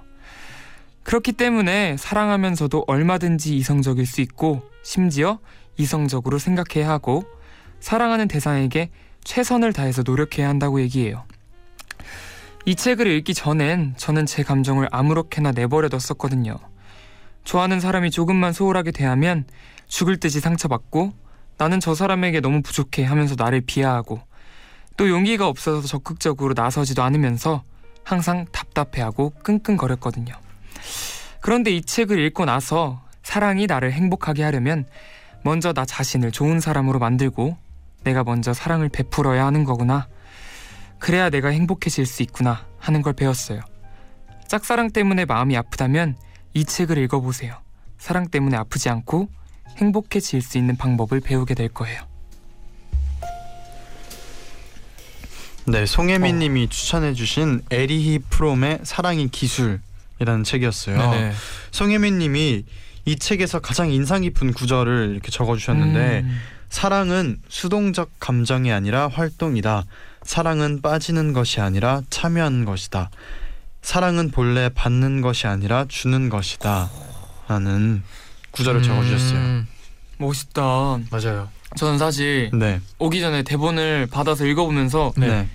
그렇기 1.03 1.31
때문에 1.31 1.95
사랑하면서도 1.97 2.83
얼마든지 2.87 3.55
이성적일 3.57 4.05
수 4.05 4.21
있고 4.21 4.61
심지어 4.83 5.39
이성적으로 5.77 6.37
생각해야 6.37 6.89
하고 6.89 7.23
사랑하는 7.79 8.27
대상에게 8.27 8.89
최선을 9.23 9.73
다해서 9.73 10.03
노력해야 10.03 10.47
한다고 10.47 10.81
얘기해요. 10.81 11.23
이 12.65 12.75
책을 12.75 13.07
읽기 13.07 13.33
전엔 13.33 13.95
저는 13.97 14.25
제 14.25 14.43
감정을 14.43 14.89
아무렇게나 14.91 15.51
내버려뒀었거든요. 15.53 16.57
좋아하는 17.43 17.79
사람이 17.79 18.11
조금만 18.11 18.53
소홀하게 18.53 18.91
대하면 18.91 19.45
죽을 19.87 20.17
듯이 20.17 20.39
상처받고 20.39 21.13
나는 21.57 21.79
저 21.79 21.95
사람에게 21.95 22.41
너무 22.41 22.61
부족해 22.61 23.03
하면서 23.03 23.35
나를 23.37 23.61
비하하고 23.61 24.21
또 24.97 25.09
용기가 25.09 25.47
없어서 25.47 25.87
적극적으로 25.87 26.53
나서지도 26.55 27.01
않으면서 27.01 27.63
항상 28.03 28.45
답답해하고 28.51 29.31
끙끙거렸거든요. 29.43 30.33
그런데 31.41 31.71
이 31.71 31.81
책을 31.81 32.19
읽고 32.19 32.45
나서 32.45 33.01
사랑이 33.23 33.67
나를 33.67 33.93
행복하게 33.93 34.43
하려면 34.43 34.85
먼저 35.43 35.73
나 35.73 35.85
자신을 35.85 36.31
좋은 36.31 36.59
사람으로 36.59 36.99
만들고 36.99 37.57
내가 38.03 38.23
먼저 38.23 38.53
사랑을 38.53 38.89
베풀어야 38.89 39.45
하는 39.45 39.63
거구나. 39.63 40.07
그래야 40.99 41.29
내가 41.29 41.49
행복해질 41.49 42.05
수 42.05 42.23
있구나 42.23 42.65
하는 42.77 43.01
걸 43.01 43.13
배웠어요. 43.13 43.61
짝사랑 44.47 44.91
때문에 44.91 45.25
마음이 45.25 45.55
아프다면 45.55 46.15
이 46.53 46.65
책을 46.65 46.97
읽어보세요. 46.97 47.57
사랑 47.97 48.29
때문에 48.29 48.57
아프지 48.57 48.89
않고 48.89 49.29
행복해질 49.77 50.41
수 50.41 50.57
있는 50.57 50.75
방법을 50.75 51.19
배우게 51.19 51.53
될 51.53 51.69
거예요. 51.69 52.09
네, 55.65 55.85
송혜민님이 55.85 56.69
추천해 56.69 57.13
주신 57.13 57.61
에리히 57.69 58.17
프롬의 58.17 58.79
사랑의 58.83 59.27
기술이라는 59.27 60.43
책이었어요. 60.43 60.97
네네. 60.97 61.33
송혜민 61.71 62.17
님이 62.17 62.65
이 63.05 63.15
책에서 63.15 63.59
가장 63.59 63.91
인상 63.91 64.21
깊은 64.21 64.53
구절을 64.53 65.11
이렇게 65.13 65.29
적어 65.29 65.55
주셨는데 65.55 66.21
음, 66.25 66.39
사랑은 66.69 67.41
수동적 67.49 68.11
감정이 68.19 68.71
아니라 68.71 69.07
활동이다. 69.07 69.85
사랑은 70.23 70.81
빠지는 70.81 71.33
것이 71.33 71.61
아니라 71.61 72.01
참여하는 72.09 72.65
것이다. 72.65 73.09
사랑은 73.81 74.31
본래 74.31 74.69
받는 74.69 75.21
것이 75.21 75.47
아니라 75.47 75.85
주는 75.87 76.29
것이다. 76.29 76.89
라는 77.47 78.03
구절을 78.51 78.83
적어주셨어요. 78.83 79.39
음, 79.39 79.67
멋있다. 80.17 80.61
맞아요. 81.11 81.49
저는 81.75 81.97
사실 81.97 82.49
네, 82.53 82.81
오기 82.97 83.19
전에 83.21 83.43
대본을 83.43 84.07
받아서 84.11 84.45
읽어보면서 84.45 85.13
네. 85.17 85.27
네. 85.27 85.47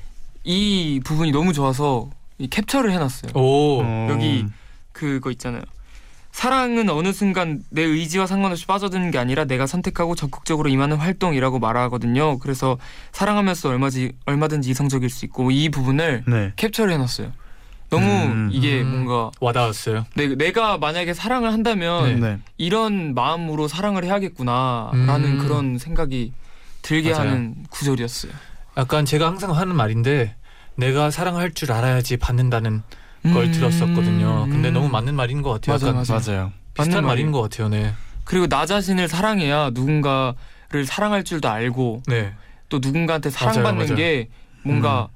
이 0.44 1.00
부분이 1.04 1.32
너무 1.32 1.52
좋아서 1.52 2.10
이 2.38 2.48
캡처를 2.48 2.92
해놨어요. 2.92 3.32
오. 3.34 3.82
어, 3.82 4.08
여기 4.10 4.46
그거 4.92 5.30
있잖아요. 5.30 5.62
사랑은 6.34 6.90
어느 6.90 7.12
순간 7.12 7.62
내 7.70 7.82
의지와 7.82 8.26
상관없이 8.26 8.66
빠져드는 8.66 9.12
게 9.12 9.18
아니라 9.18 9.44
내가 9.44 9.68
선택하고 9.68 10.16
적극적으로 10.16 10.68
임하는 10.68 10.96
활동이라고 10.96 11.60
말하거든요. 11.60 12.40
그래서 12.40 12.76
사랑하면서 13.12 13.68
얼마지 13.68 14.10
얼마든지 14.26 14.68
이성적일 14.68 15.10
수 15.10 15.24
있고 15.26 15.52
이 15.52 15.68
부분을 15.68 16.24
네. 16.26 16.52
캡처를 16.56 16.92
해놨어요. 16.94 17.30
너무 17.88 18.04
음. 18.04 18.50
이게 18.52 18.82
음. 18.82 18.90
뭔가 18.90 19.30
와닿았어요. 19.40 20.06
내, 20.16 20.34
내가 20.34 20.76
만약에 20.76 21.14
사랑을 21.14 21.52
한다면 21.52 22.20
네. 22.20 22.30
네. 22.30 22.38
이런 22.58 23.14
마음으로 23.14 23.68
사랑을 23.68 24.02
해야겠구나라는 24.02 25.24
음. 25.24 25.38
그런 25.38 25.78
생각이 25.78 26.32
들게 26.82 27.12
맞아요. 27.12 27.28
하는 27.30 27.54
구절이었어요. 27.70 28.32
약간 28.76 29.04
제가 29.04 29.28
항상 29.28 29.56
하는 29.56 29.76
말인데 29.76 30.34
내가 30.74 31.12
사랑할 31.12 31.52
줄 31.52 31.70
알아야지 31.70 32.16
받는다는 32.16 32.82
걸 33.32 33.44
음. 33.46 33.52
들었었거든요. 33.52 34.46
근데 34.50 34.68
음. 34.68 34.74
너무 34.74 34.88
맞는 34.88 35.14
말인 35.14 35.42
것 35.42 35.50
같아요. 35.52 35.78
맞아요, 35.78 35.96
약간 35.98 36.06
맞아요. 36.08 36.36
맞아요. 36.36 36.52
비슷한 36.74 37.04
말인. 37.04 37.32
것 37.32 37.40
같아요. 37.42 37.68
네. 37.68 37.92
그리고 38.24 38.46
나 38.46 38.66
자신을 38.66 39.08
사랑해야 39.08 39.70
누군가를 39.72 40.84
사랑할 40.86 41.24
줄도 41.24 41.48
알고 41.48 42.02
네. 42.06 42.32
또 42.68 42.78
누군가한테 42.82 43.30
맞아요, 43.30 43.52
사랑받는 43.52 43.78
맞아요. 43.86 43.92
음. 43.92 43.96
게 43.96 44.28
뭔가 44.62 45.08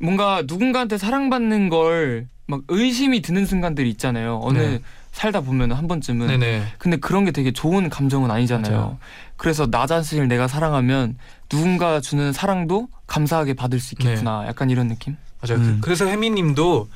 뭔가 0.00 0.42
누군가한테 0.46 0.98
사랑받는 0.98 1.68
걸 1.68 2.26
막 2.50 2.62
의심이 2.66 3.22
드는 3.22 3.46
순간들이 3.46 3.88
있잖아요. 3.90 4.40
어느 4.42 4.58
네. 4.58 4.80
살다 5.12 5.40
보면 5.40 5.70
한 5.70 5.86
번쯤은. 5.86 6.26
네네. 6.26 6.64
근데 6.78 6.96
그런 6.96 7.24
게 7.24 7.30
되게 7.30 7.52
좋은 7.52 7.88
감정은 7.88 8.28
아니잖아요. 8.28 8.74
맞아요. 8.76 8.98
그래서 9.36 9.66
나 9.68 9.86
자신을 9.86 10.26
내가 10.26 10.48
사랑하면 10.48 11.16
누군가 11.48 12.00
주는 12.00 12.32
사랑도 12.32 12.88
감사하게 13.06 13.54
받을 13.54 13.78
수 13.78 13.94
있겠구나. 13.94 14.46
약간 14.48 14.68
이런 14.68 14.88
느낌? 14.88 15.16
맞아요. 15.40 15.58
음. 15.60 15.74
그, 15.76 15.80
그래서 15.80 16.06
혜미님도 16.06 16.88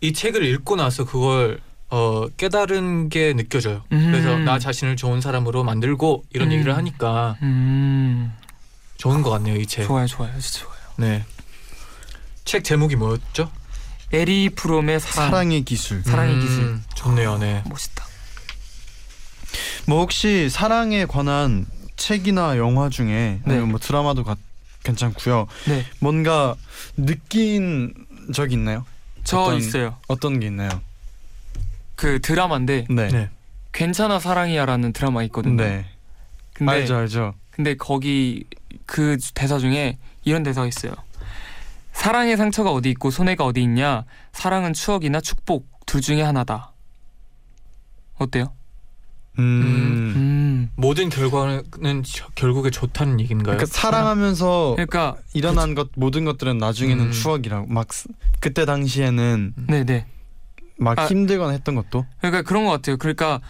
이 0.00 0.12
책을 0.12 0.44
읽고 0.44 0.76
나서 0.76 1.04
그걸 1.04 1.60
어, 1.90 2.26
깨달은 2.36 3.10
게 3.10 3.34
느껴져요. 3.34 3.84
그래서 3.90 4.34
음. 4.34 4.44
나 4.44 4.58
자신을 4.58 4.96
좋은 4.96 5.20
사람으로 5.20 5.62
만들고 5.62 6.24
이런 6.32 6.48
음. 6.48 6.52
얘기를 6.52 6.76
하니까 6.76 7.36
음. 7.42 8.32
좋은 8.96 9.22
것 9.22 9.30
같네요. 9.30 9.56
이 9.56 9.66
책. 9.66 9.86
좋아요, 9.86 10.06
좋아요. 10.06 10.32
진짜 10.40 10.60
좋아요. 10.64 10.78
네. 10.96 11.24
책 12.44 12.64
제목이 12.64 12.96
뭐였죠? 12.96 13.50
에리 14.12 14.50
프롬의 14.50 15.00
사랑. 15.00 15.30
사랑의 15.30 15.64
기술. 15.64 16.02
사랑의 16.02 16.34
음, 16.34 16.40
기술. 16.40 16.80
좋네요. 16.94 17.38
네. 17.38 17.62
멋있다. 17.68 18.04
뭐 19.86 20.00
혹시 20.00 20.48
사랑에 20.48 21.06
관한 21.06 21.66
책이나 21.96 22.56
영화 22.58 22.88
중에 22.88 23.06
네. 23.06 23.42
아니면 23.44 23.68
뭐 23.70 23.78
드라마도 23.78 24.24
가, 24.24 24.36
괜찮고요. 24.84 25.46
네. 25.68 25.84
뭔가 26.00 26.54
느낀 26.96 27.94
적 28.34 28.52
있나요? 28.52 28.84
저 29.24 29.40
어떤- 29.42 29.58
있어요. 29.58 29.96
어떤 30.08 30.40
게 30.40 30.46
있나요? 30.46 30.70
그 31.96 32.20
드라마인데 32.20 32.86
네. 32.90 33.08
네. 33.08 33.30
괜찮아 33.72 34.18
사랑이야라는 34.18 34.92
드라마 34.92 35.22
있거든요. 35.24 35.62
네. 35.62 35.86
근데 36.54 36.72
알죠, 36.72 36.96
알죠. 36.96 37.34
근데 37.50 37.74
거기 37.76 38.44
그 38.86 39.16
대사 39.34 39.58
중에 39.58 39.98
이런 40.24 40.42
대사가 40.42 40.66
있어요. 40.66 40.92
사랑의 41.92 42.36
상처가 42.36 42.72
어디 42.72 42.90
있고 42.90 43.10
손해가 43.10 43.44
어디 43.44 43.62
있냐? 43.62 44.04
사랑은 44.32 44.72
추억이나 44.72 45.20
축복 45.20 45.68
둘 45.86 46.00
중에 46.00 46.22
하나다. 46.22 46.72
어때요? 48.18 48.52
음. 49.38 50.12
음. 50.16 50.70
모든 50.76 51.08
결과는 51.08 52.02
저- 52.04 52.28
결국에 52.34 52.70
좋다는 52.70 53.20
얘기인가요? 53.20 53.56
그러니까 53.56 53.66
사랑하면서 53.66 54.72
그러니까 54.76 55.16
일어난 55.34 55.74
것 55.74 55.88
모든 55.96 56.24
것들은 56.24 56.58
나중에는 56.58 57.06
음. 57.06 57.12
추억이라고 57.12 57.66
막 57.68 57.92
스- 57.92 58.08
그때 58.40 58.64
당시에는 58.64 59.54
네네. 59.68 60.06
막 60.78 60.98
아. 60.98 61.06
힘들거나 61.06 61.52
했던 61.52 61.74
것도 61.74 62.06
그러니까 62.18 62.42
그런 62.42 62.64
것 62.64 62.70
같아요. 62.72 62.96
그러니까 62.96 63.40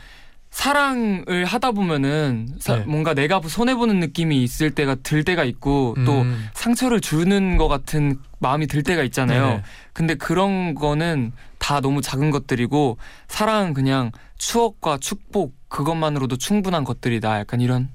사랑을 0.51 1.45
하다 1.47 1.73
보면은 1.73 2.47
사- 2.61 2.77
네. 2.79 2.85
뭔가 2.85 3.15
내가 3.15 3.41
손해 3.43 3.75
보는 3.75 4.01
느낌이 4.01 4.43
있을 4.45 4.71
때가 4.71 4.97
들 4.97 5.25
때가 5.25 5.45
있고 5.45 5.97
또 6.05 6.21
음. 6.21 6.47
상처를 6.53 7.01
주는 7.01 7.57
것 7.57 7.69
같은 7.69 8.19
마음이 8.39 8.67
들 8.67 8.83
때가 8.83 9.03
있잖아요. 9.05 9.47
네네. 9.47 9.63
근데 9.95 10.15
그런 10.15 10.75
거는 10.75 11.33
다 11.59 11.81
너무 11.81 12.03
작은 12.03 12.31
것들이고 12.31 12.99
사랑은 13.29 13.73
그냥 13.73 14.13
추억과 14.37 14.99
축복 14.99 15.55
그것만으로도 15.73 16.37
충분한 16.37 16.85
것들이다. 16.85 17.41
약간 17.41 17.61
이런 17.61 17.89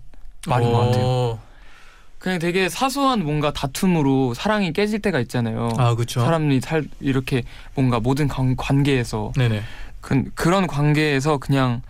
말인 0.48 0.72
것 0.72 0.78
같아요. 0.80 1.04
어. 1.06 1.40
그냥 2.18 2.40
되게 2.40 2.68
사소한 2.68 3.24
뭔가 3.24 3.54
다툼으로 3.54 4.34
사랑이 4.34 4.74
깨질 4.74 5.00
때가 5.00 5.20
있잖아요. 5.20 5.70
아 5.78 5.94
그렇죠. 5.94 6.22
사람이 6.22 6.60
살 6.62 6.86
이렇게 7.00 7.44
뭔가 7.76 8.00
모든 8.00 8.28
관, 8.28 8.56
관계에서 8.56 9.32
네네. 9.38 9.62
그, 10.02 10.24
그런 10.34 10.66
관계에서 10.66 11.38
그냥 11.38 11.84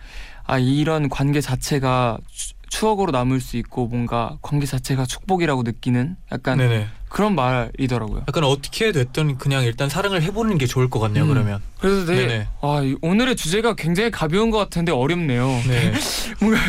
아 0.44 0.58
이런 0.58 1.08
관계 1.08 1.40
자체가 1.40 2.18
추- 2.30 2.52
추억으로 2.68 3.12
남을 3.12 3.40
수 3.40 3.56
있고 3.56 3.86
뭔가 3.86 4.36
관계 4.42 4.66
자체가 4.66 5.06
축복이라고 5.06 5.62
느끼는 5.62 6.16
약간 6.32 6.58
네네. 6.58 6.86
그런 7.08 7.34
말이더라고요. 7.34 8.24
약간 8.28 8.44
어떻게 8.44 8.92
됐든 8.92 9.38
그냥 9.38 9.64
일단 9.64 9.88
사랑을 9.88 10.22
해보는 10.22 10.58
게 10.58 10.66
좋을 10.66 10.90
것 10.90 10.98
같네요. 11.00 11.24
음. 11.24 11.28
그러면. 11.28 11.62
그래서 11.80 12.04
되게. 12.04 12.46
아 12.60 12.82
이- 12.84 12.96
오늘의 13.00 13.36
주제가 13.36 13.74
굉장히 13.74 14.10
가벼운 14.10 14.50
것 14.50 14.58
같은데 14.58 14.92
어렵네요. 14.92 15.46
네. 15.66 15.92
뭔가 16.40 16.60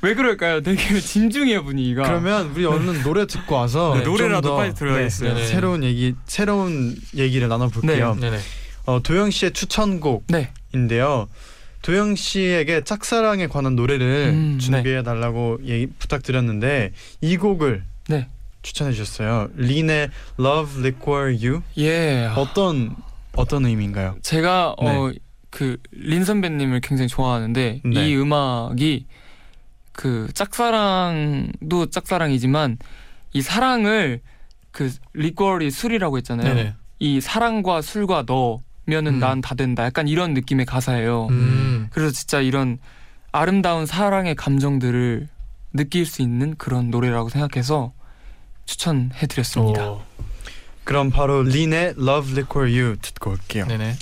왜 0.00 0.14
그럴까요? 0.14 0.62
되게 0.62 1.00
진중해요 1.00 1.64
분위기가. 1.64 2.04
그러면 2.04 2.52
우리 2.54 2.64
얼른 2.64 3.02
노래 3.02 3.26
듣고 3.26 3.56
와서 3.56 3.94
네, 3.96 4.04
좀 4.04 4.12
노래라도 4.12 4.50
더, 4.50 4.56
빨리 4.56 4.72
들어야겠어요. 4.74 5.30
네, 5.30 5.34
네네. 5.34 5.46
새로운 5.48 5.82
얘기 5.84 6.14
새로운 6.26 6.94
얘기를 7.16 7.48
나눠볼게요. 7.48 8.16
네네. 8.20 8.38
어, 8.86 9.00
도영 9.02 9.30
씨의 9.30 9.52
추천곡인데요. 9.52 11.28
네. 11.78 11.82
도영 11.82 12.16
씨에게 12.16 12.84
짝사랑에 12.84 13.46
관한 13.46 13.76
노래를 13.76 14.30
음, 14.34 14.58
준비해 14.58 15.02
달라고 15.02 15.58
얘기 15.64 15.86
부탁드렸는데 15.98 16.92
이 17.20 17.36
곡을 17.36 17.84
네. 18.08 18.28
추천해 18.62 18.92
주셨어요. 18.92 19.48
린의 19.56 20.10
Love 20.38 20.80
Liquor 20.80 21.34
You 21.34 21.62
예. 21.78 22.26
어떤 22.36 22.96
어떤 23.36 23.66
의미인가요? 23.66 24.16
제가 24.22 24.74
어그린 24.78 26.24
선배님을 26.24 26.80
굉장히 26.80 27.08
좋아하는데 27.08 27.80
네. 27.84 28.08
이 28.08 28.16
음악이 28.16 29.06
그 29.92 30.28
짝사랑도 30.34 31.86
짝사랑이지만 31.90 32.78
이 33.32 33.42
사랑을 33.42 34.20
그 34.70 34.92
리quor이 35.14 35.70
술이라고 35.70 36.18
했잖아요. 36.18 36.54
네네. 36.54 36.74
이 37.00 37.20
사랑과 37.20 37.80
술과 37.80 38.24
넣으 38.26 38.58
면은 38.88 39.14
음. 39.14 39.18
난다 39.20 39.54
된다. 39.54 39.84
약간 39.84 40.08
이런 40.08 40.32
느낌의 40.34 40.66
가사예요. 40.66 41.26
음. 41.30 41.88
그래서 41.90 42.12
진짜 42.12 42.40
이런 42.40 42.78
아름다운 43.30 43.84
사랑의 43.84 44.34
감정들을 44.34 45.28
느낄 45.74 46.06
수 46.06 46.22
있는 46.22 46.56
그런 46.56 46.90
노래라고 46.90 47.28
생각해서 47.28 47.92
추천해드렸습니다. 48.64 49.90
오. 49.90 50.02
그럼 50.84 51.10
바로 51.10 51.42
린의 51.42 51.94
Love 51.98 52.32
Liquor 52.32 52.70
You 52.70 52.96
듣고 53.02 53.32
올게요. 53.32 53.66
네네. 53.66 53.94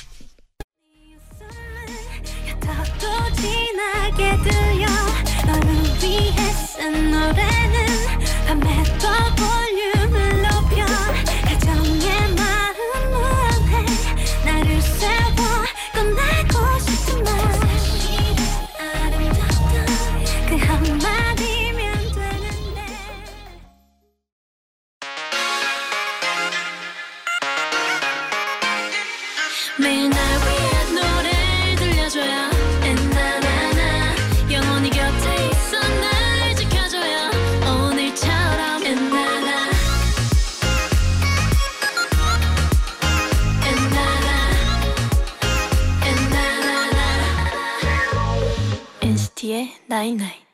매일 29.79 30.09
날 30.09 30.19
위한 30.19 30.95
노래를 30.95 31.77
들려줘요 31.77 32.51
엔나나나 32.83 34.15
영원히 34.51 34.89
곁에 34.89 35.49
있어 35.51 35.79
날 35.79 36.57
지켜줘요 36.57 37.31
오늘처럼 37.61 38.83
엔나나 38.87 39.71
엔나나 43.67 44.31
엔나나나 46.07 46.99
night 49.87 50.16
night 50.16 50.46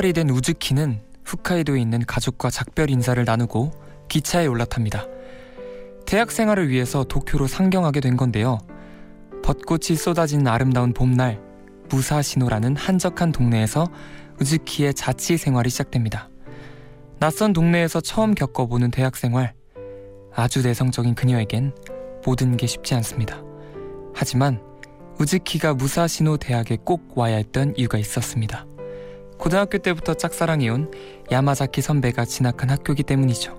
살이 0.00 0.14
된 0.14 0.30
우즈키는 0.30 0.98
홋카이도에 1.30 1.78
있는 1.78 2.00
가족과 2.06 2.48
작별 2.48 2.88
인사를 2.88 3.22
나누고 3.22 3.70
기차에 4.08 4.46
올라탑니다. 4.46 5.04
대학 6.06 6.32
생활을 6.32 6.70
위해서 6.70 7.04
도쿄로 7.04 7.46
상경하게 7.46 8.00
된 8.00 8.16
건데요. 8.16 8.60
벚꽃이 9.44 9.98
쏟아지는 9.98 10.46
아름다운 10.46 10.94
봄날, 10.94 11.38
무사시노라는 11.90 12.76
한적한 12.76 13.32
동네에서 13.32 13.88
우즈키의 14.40 14.94
자취 14.94 15.36
생활이 15.36 15.68
시작됩니다. 15.68 16.30
낯선 17.18 17.52
동네에서 17.52 18.00
처음 18.00 18.34
겪어보는 18.34 18.92
대학 18.92 19.16
생활. 19.16 19.52
아주 20.34 20.62
내성적인 20.62 21.14
그녀에겐 21.14 21.74
모든 22.24 22.56
게 22.56 22.66
쉽지 22.66 22.94
않습니다. 22.94 23.42
하지만 24.14 24.62
우즈키가 25.18 25.74
무사시노 25.74 26.38
대학에 26.38 26.78
꼭 26.82 27.18
와야 27.18 27.36
했던 27.36 27.74
이유가 27.76 27.98
있었습니다. 27.98 28.64
고등학교 29.40 29.78
때부터 29.78 30.12
짝사랑해온 30.14 30.90
야마자키 31.32 31.80
선배가 31.80 32.26
진학한 32.26 32.68
학교이기 32.68 33.02
때문이죠. 33.02 33.58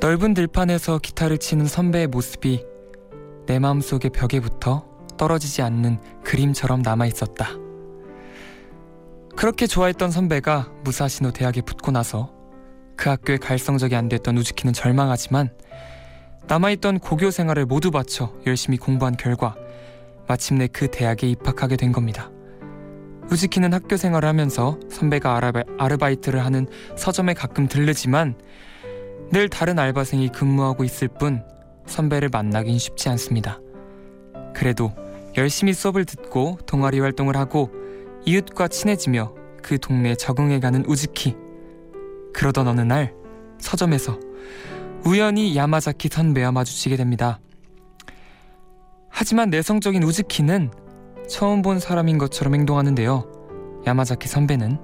넓은 0.00 0.32
들판에서 0.32 0.98
기타를 0.98 1.36
치는 1.36 1.66
선배의 1.66 2.06
모습이 2.06 2.64
내 3.44 3.58
마음속의 3.58 4.10
벽에 4.12 4.40
붙어 4.40 4.88
떨어지지 5.18 5.60
않는 5.60 5.98
그림처럼 6.24 6.80
남아 6.80 7.06
있었다. 7.06 7.50
그렇게 9.36 9.66
좋아했던 9.66 10.10
선배가 10.10 10.72
무사시노 10.82 11.32
대학에 11.32 11.60
붙고 11.60 11.90
나서 11.90 12.32
그 12.96 13.10
학교에 13.10 13.36
갈 13.36 13.58
성적이 13.58 13.96
안 13.96 14.08
됐던 14.08 14.38
우즈키는 14.38 14.72
절망하지만 14.72 15.50
남아있던 16.46 17.00
고교 17.00 17.30
생활을 17.30 17.66
모두 17.66 17.90
바쳐 17.90 18.32
열심히 18.46 18.78
공부한 18.78 19.18
결과 19.18 19.54
마침내 20.26 20.66
그 20.66 20.90
대학에 20.90 21.28
입학하게 21.28 21.76
된 21.76 21.92
겁니다. 21.92 22.30
우즈키는 23.30 23.74
학교 23.74 23.96
생활을 23.96 24.28
하면서 24.28 24.78
선배가 24.90 25.36
아르바, 25.36 25.64
아르바이트를 25.78 26.44
하는 26.44 26.66
서점에 26.96 27.34
가끔 27.34 27.66
들르지만 27.66 28.36
늘 29.32 29.48
다른 29.48 29.78
알바생이 29.78 30.30
근무하고 30.30 30.84
있을 30.84 31.08
뿐 31.08 31.42
선배를 31.86 32.28
만나긴 32.28 32.78
쉽지 32.78 33.08
않습니다. 33.10 33.60
그래도 34.54 34.92
열심히 35.36 35.72
수업을 35.72 36.04
듣고 36.04 36.58
동아리 36.66 37.00
활동을 37.00 37.36
하고 37.36 37.70
이웃과 38.24 38.68
친해지며 38.68 39.34
그 39.62 39.78
동네에 39.78 40.14
적응해가는 40.14 40.86
우즈키. 40.86 41.36
그러던 42.32 42.68
어느 42.68 42.80
날 42.80 43.14
서점에서 43.58 44.18
우연히 45.04 45.56
야마자키 45.56 46.08
선배와 46.08 46.52
마주치게 46.52 46.96
됩니다. 46.96 47.40
하지만 49.08 49.50
내성적인 49.50 50.02
우즈키는 50.02 50.70
처음 51.28 51.62
본 51.62 51.80
사람인 51.80 52.18
것처럼 52.18 52.54
행동하는데요. 52.54 53.82
야마자키 53.86 54.28
선배는 54.28 54.78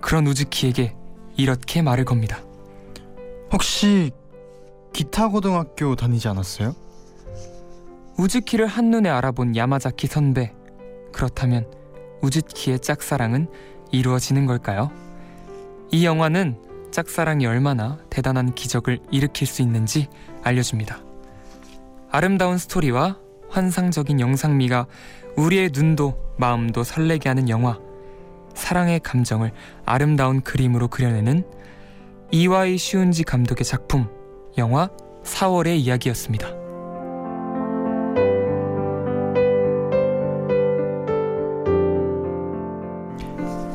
그런 0.00 0.26
우즈키에게 0.26 0.94
이렇게 1.36 1.82
말을 1.82 2.04
겁니다. 2.04 2.42
혹시 3.52 4.10
기타 4.92 5.28
고등학교 5.28 5.96
다니지 5.96 6.28
않았어요? 6.28 6.74
우즈키를 8.18 8.66
한눈에 8.66 9.08
알아본 9.08 9.56
야마자키 9.56 10.06
선배. 10.06 10.52
그렇다면 11.12 11.66
우즈키의 12.22 12.80
짝사랑은 12.80 13.48
이루어지는 13.90 14.46
걸까요? 14.46 14.90
이 15.90 16.04
영화는 16.04 16.58
짝사랑이 16.90 17.46
얼마나 17.46 17.98
대단한 18.10 18.54
기적을 18.54 19.00
일으킬 19.10 19.46
수 19.46 19.62
있는지 19.62 20.08
알려줍니다. 20.42 21.00
아름다운 22.10 22.58
스토리와 22.58 23.18
환상적인 23.48 24.20
영상미가 24.20 24.86
우리의 25.36 25.70
눈도 25.72 26.18
마음도 26.36 26.82
설레게 26.84 27.28
하는 27.28 27.48
영화. 27.48 27.78
사랑의 28.54 29.00
감정을 29.00 29.52
아름다운 29.86 30.40
그림으로 30.40 30.88
그려내는 30.88 31.44
이와이 32.30 32.78
슈운지 32.78 33.24
감독의 33.24 33.64
작품 33.64 34.08
영화 34.58 34.88
4월의 35.24 35.78
이야기였습니다. 35.78 36.48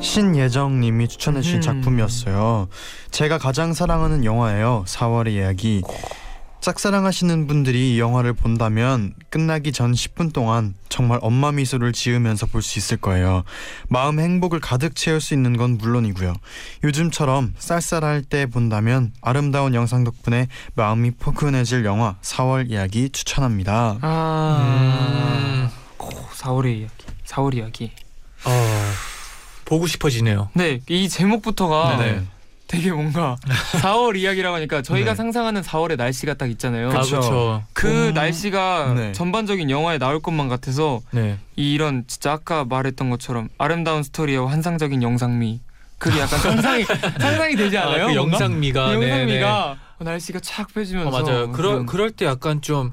신예정님이 0.01 1.07
추천해주신 1.07 1.57
음. 1.57 1.61
작품이었어요. 1.61 2.69
제가 3.11 3.37
가장 3.37 3.73
사랑하는 3.73 4.23
영화예요. 4.23 4.83
4월의 4.87 5.31
이야기. 5.31 5.81
짝사랑하시는 6.75 7.45
분들이 7.45 7.93
이 7.93 7.99
영화를 7.99 8.33
본다면 8.33 9.13
끝나기 9.29 9.71
전 9.71 9.91
10분 9.91 10.33
동안 10.33 10.73
정말 10.89 11.19
엄마 11.21 11.51
미소를 11.51 11.93
지으면서 11.93 12.47
볼 12.47 12.63
수 12.63 12.79
있을 12.79 12.97
거예요. 12.97 13.43
마음 13.87 14.19
행복을 14.19 14.59
가득 14.61 14.95
채울 14.95 15.21
수 15.21 15.35
있는 15.35 15.57
건 15.57 15.77
물론이고요. 15.77 16.33
요즘처럼 16.83 17.53
쌀쌀할 17.59 18.23
때 18.23 18.47
본다면 18.47 19.13
아름다운 19.21 19.75
영상 19.75 20.03
덕분에 20.03 20.47
마음이 20.73 21.11
포근해질 21.11 21.85
영화 21.85 22.15
4월 22.23 22.71
이야기 22.71 23.09
추천합니다. 23.11 23.99
아, 24.01 25.69
오, 25.99 26.09
4월의 26.09 26.79
이야기. 26.79 27.05
4월 27.27 27.53
이야기. 27.53 27.91
어, 28.43 28.91
보고 29.65 29.85
싶어지네요. 29.85 30.49
네, 30.53 30.79
이 30.89 31.07
제목부터가 31.09 31.97
네네. 31.97 32.23
되게 32.67 32.91
뭔가 32.91 33.35
4월 33.81 34.15
이야기라고 34.17 34.55
하니까 34.55 34.81
저희가 34.81 35.11
네. 35.11 35.15
상상하는 35.15 35.61
4월의 35.61 35.97
날씨가 35.97 36.33
딱 36.35 36.49
있잖아요. 36.51 36.87
아. 36.87 37.01
그렇죠. 37.01 37.63
그 37.73 37.87
봄- 37.87 38.13
날씨가 38.13 38.93
네. 38.95 39.11
전반적인 39.11 39.69
영화에 39.69 39.97
나올 39.97 40.19
것만 40.21 40.49
같아서 40.49 41.01
네. 41.11 41.37
이런 41.55 42.03
진짜 42.07 42.33
아까 42.33 42.65
말했던 42.65 43.09
것처럼 43.09 43.49
아름다운 43.57 44.01
스토리와 44.03 44.49
환상적인 44.49 45.03
영상미 45.03 45.61
그게 45.97 46.19
약간 46.19 46.39
상상이 46.39 46.83
상상이 47.19 47.55
되지 47.55 47.77
않아요? 47.77 48.03
아, 48.05 48.07
그? 48.07 48.15
영상미가 48.15 48.85
그 48.87 48.91
네, 48.93 48.99
네. 48.99 49.09
영상미가 49.11 49.77
날씨가 49.99 50.39
착 50.41 50.73
펴지면서 50.73 51.09
어, 51.09 51.21
맞아요. 51.21 51.51
그런- 51.51 51.85
그럴 51.85 52.11
때 52.11 52.25
약간 52.25 52.61
좀 52.61 52.91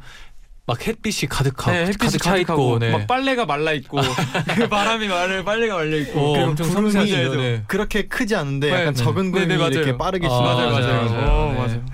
막 0.64 0.86
햇빛이 0.86 1.28
가득하고 1.28 1.72
네, 1.72 1.86
햇빛이 1.86 1.98
가득 2.12 2.18
차 2.22 2.36
있고 2.36 2.78
네. 2.78 2.92
막 2.92 3.06
빨래가 3.08 3.46
말라 3.46 3.72
있고 3.72 3.98
그 4.56 4.68
바람이 4.68 5.08
말을 5.08 5.44
빨래가 5.44 5.74
말려 5.76 5.96
있고 5.98 6.20
어, 6.20 6.32
그리고 6.34 6.50
엄청 6.50 6.68
구름이 6.68 6.92
섬세하죠. 6.92 7.20
있어요. 7.20 7.40
네. 7.40 7.62
그렇게 7.66 8.06
크지 8.06 8.36
않은데 8.36 8.70
네, 8.70 8.80
약간 8.80 8.94
네. 8.94 9.02
적은 9.02 9.32
네, 9.32 9.40
네, 9.40 9.46
구름이 9.46 9.56
맞아요. 9.56 9.70
이렇게 9.72 9.98
빠르게 9.98 10.26
아, 10.28 10.30
맞아요. 10.30 10.70
맞아요, 10.70 11.04
맞아요. 11.04 11.30
어, 11.30 11.52
네. 11.52 11.58
맞아요. 11.58 11.86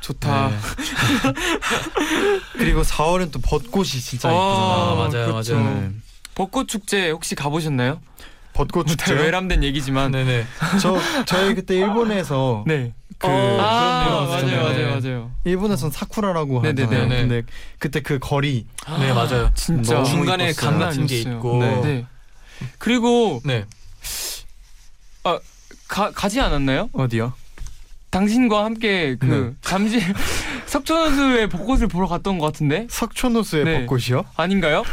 좋다. 0.00 0.48
네. 0.48 0.56
그리고 2.58 2.82
4월은 2.82 3.32
또 3.32 3.40
벚꽃이 3.40 3.86
진짜 3.88 4.28
아, 4.28 4.32
이쁘잖아요. 4.32 4.96
맞아요, 4.96 5.36
그쵸. 5.36 5.54
맞아요. 5.54 5.80
네. 5.80 5.90
벚꽃 6.34 6.68
축제 6.68 7.10
혹시 7.10 7.34
가보셨나요? 7.34 8.00
벚꽃 8.52 8.86
다 8.86 8.90
축제. 8.96 9.14
외람된 9.14 9.62
얘기지만 9.64 10.10
네네. 10.12 10.44
저 10.80 10.98
저희 11.24 11.54
그때 11.54 11.76
일본에서 11.76 12.64
네. 12.68 12.92
그 13.18 13.26
어, 13.26 13.30
아 13.60 14.04
맞아요, 14.04 14.26
맞아요, 14.26 14.36
있잖아요. 14.70 15.00
맞아요. 15.00 15.30
일본에선 15.44 15.90
사쿠라라고 15.90 16.62
네네네. 16.62 16.82
하잖아요. 16.84 17.08
네. 17.08 17.16
근데 17.28 17.42
그때 17.78 18.00
그 18.00 18.18
거리 18.18 18.66
네 18.98 19.12
맞아요. 19.12 19.50
진짜 19.54 20.02
중간에. 20.04 20.52
강 20.52 20.78
같은 20.78 21.06
게 21.06 21.20
있고. 21.20 21.58
네. 21.60 21.80
네. 21.82 22.06
그리고 22.78 23.40
네. 23.44 23.66
가, 25.88 26.10
가지 26.12 26.40
않았나요? 26.40 26.88
어디요? 26.92 27.32
당신과 28.10 28.64
함께 28.64 29.16
그 29.18 29.26
네. 29.26 29.50
잠실 29.60 30.02
석촌호수의 30.66 31.48
벚꽃을 31.48 31.88
보러 31.88 32.06
갔던 32.06 32.38
것 32.38 32.46
같은데 32.46 32.86
석촌호수의 32.90 33.64
네. 33.64 33.80
벚꽃이요? 33.86 34.24
아닌가요? 34.36 34.84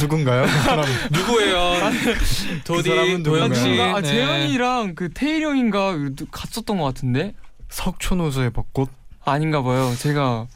누군가요? 0.00 0.42
그 0.42 0.48
사람 0.62 0.84
누구예요? 1.10 1.74
그 2.04 2.60
도디 2.64 2.88
사람은 2.88 3.22
도영? 3.22 3.54
씨. 3.54 3.80
아 3.80 4.00
네. 4.00 4.08
재현이랑 4.08 4.94
그 4.94 5.08
태일 5.12 5.42
형인가 5.44 5.94
갔었던 6.30 6.78
것 6.78 6.84
같은데 6.84 7.34
석촌호수의 7.70 8.50
벚꽃 8.50 8.90
아닌가 9.24 9.62
봐요. 9.62 9.92
제가 9.98 10.46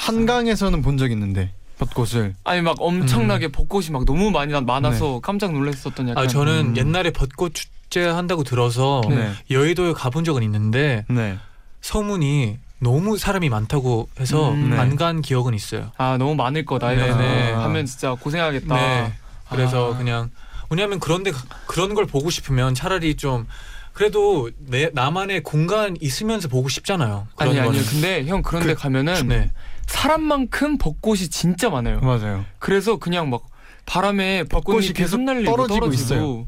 한강에서는 0.00 0.82
본 0.82 0.96
적 0.98 1.10
있는데 1.10 1.52
벚꽃을 1.78 2.34
아니 2.44 2.62
막 2.62 2.76
엄청나게 2.78 3.48
벚꽃이 3.48 3.90
막 3.90 4.04
너무 4.04 4.30
많이 4.30 4.52
나- 4.52 4.60
많아서 4.60 5.20
깜짝 5.20 5.52
놀랐었던 5.52 6.10
약간 6.10 6.22
아 6.24 6.26
저는 6.26 6.66
음. 6.68 6.76
옛날에 6.76 7.10
벚꽃 7.10 7.54
축제 7.92 8.06
한다고 8.06 8.42
들어서 8.42 9.02
네. 9.10 9.32
여의도에 9.50 9.92
가본 9.92 10.24
적은 10.24 10.42
있는데 10.44 11.04
네. 11.10 11.36
소문이 11.82 12.58
너무 12.78 13.18
사람이 13.18 13.50
많다고 13.50 14.08
해서 14.18 14.50
음, 14.52 14.70
네. 14.70 14.78
안간 14.78 15.20
기억은 15.20 15.52
있어요. 15.52 15.92
아 15.98 16.16
너무 16.18 16.34
많을 16.34 16.64
거다 16.64 16.88
네네. 16.88 17.04
이러면서 17.04 17.60
하면 17.60 17.84
진짜 17.86 18.14
고생하겠다. 18.14 18.74
네. 18.74 19.12
그래서 19.50 19.92
아. 19.92 19.98
그냥 19.98 20.30
왜냐하면 20.70 21.00
그런데 21.00 21.32
가- 21.32 21.42
그런 21.66 21.92
걸 21.92 22.06
보고 22.06 22.30
싶으면 22.30 22.74
차라리 22.74 23.14
좀 23.14 23.46
그래도 23.92 24.50
내 24.58 24.88
나만의 24.94 25.42
공간 25.42 25.94
있으면서 26.00 26.48
보고 26.48 26.70
싶잖아요. 26.70 27.26
그런 27.36 27.50
아니 27.50 27.60
아니요. 27.60 27.72
거는. 27.72 27.84
근데 27.86 28.24
형 28.24 28.40
그런데 28.40 28.72
그- 28.72 28.80
가면은 28.80 29.28
네. 29.28 29.50
사람만큼 29.86 30.78
벚꽃이 30.78 31.28
진짜 31.28 31.68
많아요. 31.68 32.00
맞아요. 32.00 32.46
그래서 32.58 32.96
그냥 32.96 33.28
막 33.28 33.42
바람에 33.84 34.44
벚꽃이 34.44 34.62
벚꽃이 34.64 34.86
계속 34.88 34.94
계속 34.94 35.20
날리고 35.20 35.50
떨어지고 35.50 35.78
떨어지고 35.80 35.92
있어요. 36.02 36.46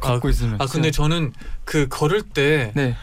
걷고 0.00 0.28
있으면 0.28 0.60
아 0.60 0.66
근데 0.66 0.90
저는 0.90 1.32
그 1.64 1.88
걸을 1.88 2.22
때막 2.22 2.74
네. 2.74 2.96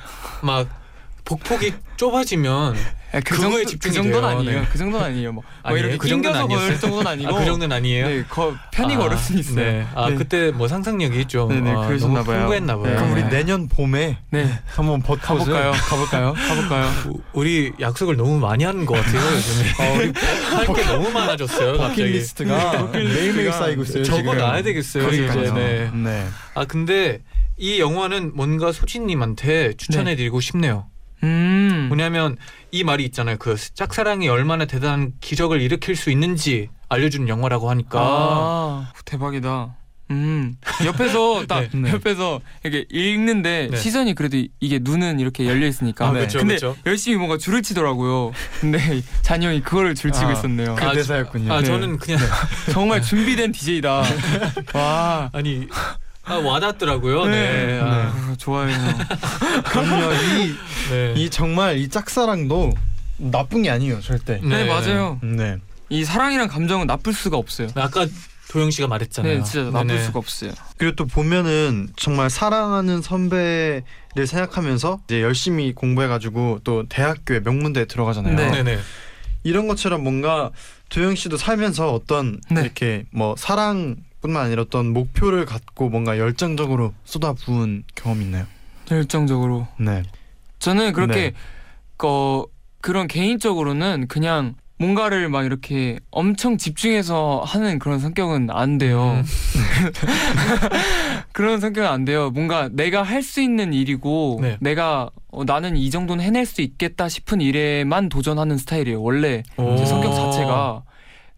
복폭이 1.25 1.73
좁아지면 1.97 2.75
아, 2.75 2.79
그, 3.19 3.19
그거에 3.35 3.41
정도, 3.41 3.57
그 3.57 3.65
집중이 3.65 3.93
정도는 3.95 4.29
돼요. 4.29 4.39
아니에요. 4.39 4.61
네. 4.61 4.67
그 4.71 4.77
정도는 4.77 5.05
아니에요. 5.05 5.31
뭐, 5.33 5.43
뭐 5.43 5.53
아니에요? 5.63 5.79
이렇게 5.85 5.97
그 5.97 6.07
정도는 6.07 6.39
낑겨서 6.41 6.55
아니었어요? 6.61 6.79
정도는 6.79 7.07
아니고. 7.07 7.29
아, 7.35 7.39
그 7.39 7.45
정도는 7.45 7.75
아니에요. 7.75 8.07
네, 8.07 8.23
거, 8.29 8.55
편히 8.71 8.95
아, 8.95 8.97
걸을 8.99 9.17
수는 9.17 9.39
있어요. 9.41 9.55
네. 9.55 9.87
아 9.95 10.09
네. 10.09 10.15
그때 10.15 10.51
뭐 10.51 10.67
상상력이 10.67 11.25
좀 11.25 11.49
네네, 11.49 11.71
아, 11.71 11.87
그러셨나 11.87 12.13
너무 12.15 12.25
봐요. 12.25 12.37
풍부했나 12.39 12.77
봐요. 12.77 12.85
네. 12.85 12.95
그럼 12.95 13.11
우리 13.11 13.23
네. 13.23 13.29
내년 13.29 13.67
봄에 13.67 14.17
네. 14.29 14.59
한번 14.67 15.01
벚꽃을 15.01 15.21
가볼까요? 15.21 15.71
가볼까요? 15.71 16.33
가볼까요? 16.33 16.89
우- 17.11 17.21
우리 17.33 17.73
약속을 17.79 18.15
너무 18.15 18.39
많이 18.39 18.63
하는 18.63 18.85
것 18.85 18.93
같아요 18.93 19.21
요즘에. 19.35 20.11
할게 20.55 20.83
너무 20.85 21.09
많아졌어요. 21.11 21.77
갑자기. 21.77 22.01
버킷리스트가 22.01 22.83
매일매일 22.93 23.51
쌓이고 23.51 23.83
있어요. 23.83 24.03
지금. 24.03 24.19
적어 24.23 24.35
놔야 24.35 24.61
되겠어요. 24.63 25.05
그러니까요. 25.05 25.41
이제. 25.43 25.51
네. 25.53 25.91
네. 25.93 26.27
아 26.55 26.65
근데 26.65 27.19
이 27.57 27.79
영화는 27.79 28.31
뭔가 28.35 28.71
소진님한테 28.71 29.73
추천해드리고 29.77 30.39
싶네요. 30.41 30.85
음. 31.23 31.87
왜냐하면 31.91 32.37
이 32.71 32.83
말이 32.83 33.03
있잖아요. 33.05 33.37
그 33.37 33.55
짝사랑이 33.73 34.27
얼마나 34.29 34.65
대단한 34.65 35.13
기적을 35.21 35.61
일으킬 35.61 35.95
수 35.95 36.09
있는지 36.11 36.69
알려주는 36.89 37.27
영화라고 37.27 37.69
하니까 37.69 37.99
아, 38.01 38.93
대박이다. 39.05 39.75
음 40.09 40.55
옆에서 40.85 41.45
딱 41.47 41.61
네. 41.61 41.69
네. 41.83 41.91
옆에서 41.91 42.41
이렇게 42.65 42.85
읽는데 42.91 43.69
네. 43.71 43.77
시선이 43.77 44.13
그래도 44.13 44.35
이- 44.35 44.49
이게 44.59 44.77
눈은 44.81 45.21
이렇게 45.21 45.45
열려 45.47 45.65
있으니까 45.67 46.07
아, 46.09 46.11
네. 46.11 46.19
그렇죠, 46.19 46.39
근데 46.39 46.57
그렇죠. 46.57 46.77
열심히 46.85 47.15
뭔가 47.17 47.37
줄을 47.37 47.61
치더라고요. 47.61 48.33
근데 48.59 48.77
잔이 49.21 49.45
형이 49.45 49.61
그거를 49.61 49.95
줄 49.95 50.11
치고 50.11 50.27
아, 50.27 50.33
있었네요. 50.33 50.75
그 50.75 50.83
아, 50.83 50.91
대사였군요. 50.91 51.53
아 51.53 51.59
네. 51.61 51.65
저는 51.65 51.97
그냥 51.97 52.19
정말 52.73 53.01
준비된 53.01 53.53
DJ다. 53.53 54.03
와. 54.75 55.29
아니 55.31 55.65
아, 56.23 56.35
와닿더라고요. 56.35 57.25
네. 57.25 57.31
네. 57.65 57.79
아, 57.81 58.13
아, 58.13 58.35
좋아요. 58.37 58.69
그럼요. 59.65 60.13
이, 60.13 60.55
네. 60.89 61.13
이 61.17 61.29
정말 61.29 61.77
이 61.77 61.89
짝사랑도 61.89 62.73
나쁜 63.17 63.63
게 63.63 63.69
아니에요, 63.69 64.01
절대. 64.01 64.39
네, 64.43 64.65
맞아요. 64.65 65.19
네. 65.23 65.57
이 65.89 66.05
사랑이란 66.05 66.47
감정은 66.47 66.87
나쁠 66.87 67.13
수가 67.13 67.37
없어요. 67.37 67.67
아까 67.75 68.07
도영 68.49 68.71
씨가 68.71 68.87
말했잖아요. 68.87 69.37
네, 69.39 69.43
진짜 69.43 69.69
나쁠 69.71 69.87
네네. 69.87 70.03
수가 70.03 70.19
없어요. 70.19 70.51
그리고 70.77 70.95
또 70.95 71.05
보면은 71.05 71.89
정말 71.95 72.29
사랑하는 72.29 73.01
선배를 73.01 73.83
생각하면서 74.25 75.01
이제 75.05 75.21
열심히 75.21 75.73
공부해가지고 75.73 76.59
또 76.63 76.87
대학교에 76.87 77.39
명문대에 77.39 77.85
들어가잖아요. 77.85 78.35
네. 78.35 78.51
네네. 78.51 78.79
이런 79.43 79.67
것처럼 79.67 80.03
뭔가 80.03 80.51
도영 80.89 81.15
씨도 81.15 81.37
살면서 81.37 81.93
어떤 81.93 82.39
네. 82.49 82.61
이렇게 82.61 83.05
뭐 83.11 83.35
사랑 83.37 83.95
뿐만 84.21 84.45
아니라 84.45 84.61
어떤 84.63 84.93
목표를 84.93 85.45
갖고 85.45 85.89
뭔가 85.89 86.17
열정적으로 86.17 86.93
쏟아부은 87.05 87.83
경험 87.95 88.21
있나요? 88.21 88.45
열정적으로. 88.89 89.67
네. 89.79 90.03
저는 90.59 90.93
그렇게 90.93 91.31
네. 91.31 91.33
어, 92.03 92.43
그런 92.81 93.07
개인적으로는 93.07 94.07
그냥 94.07 94.55
뭔가를 94.77 95.29
막 95.29 95.45
이렇게 95.45 95.99
엄청 96.09 96.57
집중해서 96.57 97.43
하는 97.45 97.77
그런 97.77 97.99
성격은 97.99 98.49
안 98.51 98.79
돼요. 98.79 99.11
음. 99.11 99.23
그런 101.33 101.59
성격은 101.59 101.87
안 101.87 102.03
돼요. 102.05 102.31
뭔가 102.31 102.69
내가 102.71 103.03
할 103.03 103.21
수 103.21 103.41
있는 103.41 103.73
일이고 103.73 104.39
네. 104.41 104.57
내가 104.59 105.09
어, 105.29 105.43
나는 105.43 105.77
이 105.77 105.89
정도는 105.91 106.23
해낼 106.23 106.45
수 106.47 106.61
있겠다 106.61 107.07
싶은 107.07 107.39
일에만 107.41 108.09
도전하는 108.09 108.57
스타일이에요. 108.57 109.01
원래 109.01 109.43
오. 109.57 109.75
제 109.77 109.85
성격 109.85 110.13
자체가 110.15 110.83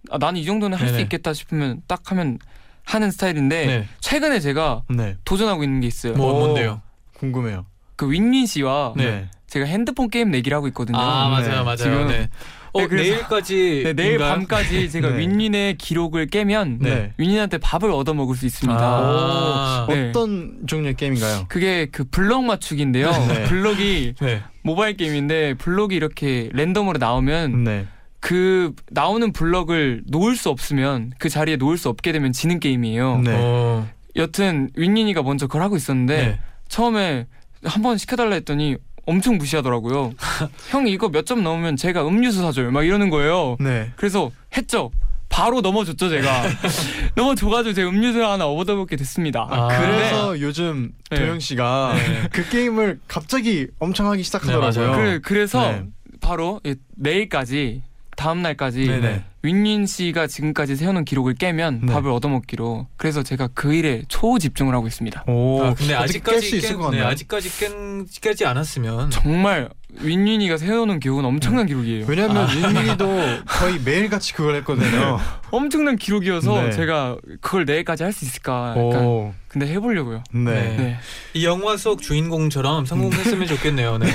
아, 0.09 0.17
나는 0.17 0.39
이 0.39 0.45
정도는 0.45 0.77
할 0.77 0.87
수. 0.89 0.99
있겠다 1.01 1.33
싶으면 1.33 1.81
딱 1.87 2.11
하면 2.11 2.39
하는 2.85 3.11
스타일인데 3.11 3.65
네. 3.65 3.87
최근에 4.01 4.39
제가 4.39 4.83
네. 4.89 5.15
도전하고 5.25 5.63
있는 5.63 5.81
게 5.81 5.87
있어요. 5.87 6.13
뭐 6.13 6.33
오. 6.33 6.39
뭔데요? 6.39 6.81
궁금해요. 7.17 7.65
그 7.95 8.09
윈윈 8.11 8.45
씨와 8.45 8.93
네. 8.97 9.29
제가 9.47 9.65
핸드폰 9.65 10.09
게임 10.09 10.31
내기를 10.31 10.55
하고 10.55 10.67
있거든요. 10.69 10.97
아 10.97 11.29
맞아요, 11.29 11.49
네. 11.59 11.63
맞아요. 11.63 11.75
지금- 11.77 12.07
네. 12.07 12.29
어 12.75 12.87
네, 12.87 12.87
내일까지 12.87 13.81
네, 13.85 13.93
내일 13.93 14.17
밤까지 14.17 14.89
제가 14.89 15.09
네. 15.11 15.17
윈윈의 15.19 15.77
기록을 15.77 16.25
깨면 16.25 16.79
네. 16.81 17.13
윈윈한테 17.17 17.59
밥을 17.59 17.91
얻어 17.91 18.15
먹을 18.15 18.35
수 18.35 18.47
있습니다. 18.47 18.79
아. 18.81 19.85
네. 19.87 20.09
어떤 20.09 20.57
종류의 20.65 20.95
게임인가요? 20.95 21.45
그게 21.49 21.85
그 21.91 22.03
블럭 22.03 22.43
맞추기인데요. 22.45 23.11
네. 23.11 23.43
블럭이 23.45 24.15
네. 24.19 24.41
모바일 24.63 24.97
게임인데 24.97 25.53
블럭이 25.55 25.95
이렇게 25.95 26.49
랜덤으로 26.53 26.97
나오면 26.97 27.63
네. 27.63 27.85
그 28.23 28.71
나오는 28.89 29.33
블럭을 29.33 30.03
놓을 30.07 30.37
수 30.37 30.47
없으면 30.49 31.11
그 31.19 31.27
자리에 31.27 31.57
놓을 31.57 31.77
수 31.77 31.89
없게 31.89 32.13
되면 32.13 32.31
지는 32.31 32.61
게임이에요. 32.61 33.17
네. 33.17 33.31
어, 33.35 33.85
여튼 34.15 34.69
윈윈이가 34.77 35.23
먼저 35.23 35.45
그걸 35.47 35.61
하고 35.61 35.75
있었는데 35.75 36.15
네. 36.27 36.39
처음에 36.69 37.27
한번 37.65 37.97
시켜달라 37.97 38.35
했더니 38.35 38.77
엄청 39.05 39.37
무시하더라고요. 39.37 40.13
형 40.71 40.87
이거 40.87 41.09
몇 41.09 41.25
점 41.25 41.43
넘으면 41.43 41.75
제가 41.75 42.07
음료수 42.07 42.39
사줘요. 42.39 42.71
막 42.71 42.83
이러는 42.83 43.09
거예요. 43.09 43.57
네. 43.59 43.91
그래서 43.97 44.31
했죠. 44.55 44.89
바로 45.27 45.59
넘어졌죠 45.59 46.07
제가. 46.07 46.43
넘어져가지고 47.15 47.73
제가 47.73 47.89
음료수 47.89 48.23
하나 48.23 48.47
얻어먹게 48.47 48.95
됐습니다. 48.95 49.45
아, 49.51 49.67
그래서 49.67 50.39
요즘 50.39 50.93
네. 51.09 51.17
도영 51.17 51.41
씨가 51.41 51.93
네. 51.97 52.29
그 52.31 52.47
게임을 52.47 53.01
갑자기 53.09 53.67
엄청 53.79 54.09
하기 54.11 54.23
시작하더라고요. 54.23 54.71
네, 54.71 54.79
맞아요. 54.79 54.95
그래, 54.95 55.19
그래서 55.21 55.59
네. 55.71 55.83
바로 56.21 56.61
예, 56.65 56.75
내일까지 56.95 57.81
다음 58.23 58.41
날까지 58.41 58.87
네네. 58.87 59.21
윈윈 59.41 59.85
씨가 59.85 60.27
지금까지 60.27 60.77
세워놓은 60.77 61.03
기록을 61.03 61.33
깨면 61.33 61.81
네. 61.87 61.93
밥을 61.93 62.09
얻어먹기로. 62.09 62.87
그래서 62.95 63.21
제가 63.21 63.49
그 63.53 63.73
일에 63.73 64.03
초 64.07 64.39
집중을 64.39 64.73
하고 64.73 64.87
있습니다. 64.87 65.25
오, 65.27 65.61
아, 65.61 65.73
근데 65.73 65.93
아직까지 65.93 66.37
깰 66.37 66.41
수 66.49 66.55
있을 66.55 66.69
깬- 66.69 66.77
것 66.77 66.83
같나요? 66.85 67.01
네, 67.03 67.07
아직까지 67.11 67.59
깬, 67.59 68.05
깨지 68.21 68.45
않았으면 68.45 69.09
정말 69.09 69.69
윈윈이가 70.01 70.57
세워놓은 70.57 70.99
기록은 70.99 71.23
엄청난 71.25 71.65
기록이에요. 71.65 72.05
왜냐면 72.07 72.49
윤민이도 72.51 73.05
거의 73.45 73.79
매일 73.85 74.09
같이 74.09 74.33
그걸 74.33 74.55
했거든요. 74.55 75.19
엄청난 75.51 75.95
기록이어서 75.97 76.63
네. 76.63 76.71
제가 76.71 77.17
그걸 77.41 77.65
내일까지 77.65 78.03
할 78.03 78.11
수 78.13 78.25
있을까. 78.25 78.69
약간 78.77 79.05
오, 79.05 79.33
근데 79.47 79.67
해보려고요. 79.67 80.23
네. 80.31 80.51
네. 80.51 80.77
네. 80.77 80.97
이 81.33 81.45
영화 81.45 81.77
속 81.77 82.01
주인공처럼 82.01 82.85
성공했으면 82.85 83.47
좋겠네요. 83.47 83.97
네. 83.99 84.07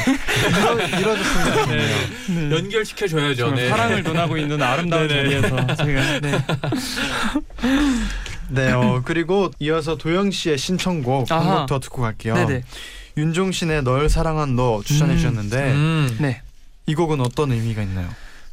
이러, 0.60 0.72
이러졌으면 1.00 1.54
좋겠네요. 1.54 2.56
연결시켜 2.56 3.06
줘야죠. 3.08 3.52
네. 3.52 3.68
사랑을 3.68 4.02
논하고 4.02 4.36
있는 4.36 4.60
아름다운. 4.62 5.08
자리에서 5.08 5.48
제가 5.76 6.20
네. 6.20 6.38
네, 8.50 8.72
어, 8.72 9.02
그리고 9.04 9.50
이어서 9.58 9.96
도영 9.96 10.30
씨의 10.30 10.56
신청곡 10.58 11.30
한. 11.30 11.44
곡 11.58 11.66
더 11.66 11.80
듣고 11.80 12.02
갈게요. 12.02 12.34
네네. 12.34 12.62
윤종신의 13.18 13.82
널 13.82 14.08
사랑한 14.08 14.56
너 14.56 14.80
추천해 14.84 15.14
음. 15.14 15.16
주셨는데 15.16 15.72
음. 15.72 16.16
네. 16.20 16.40
이 16.86 16.94
곡은 16.94 17.20
어떤 17.20 17.52
의미가 17.52 17.82
있나요? 17.82 18.08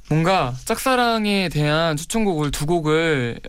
뭔가 0.10 0.54
짝사랑에 0.66 1.50
대한 1.50 1.98
추천곡을 1.98 2.52
두 2.52 2.66
곡을 2.68 3.40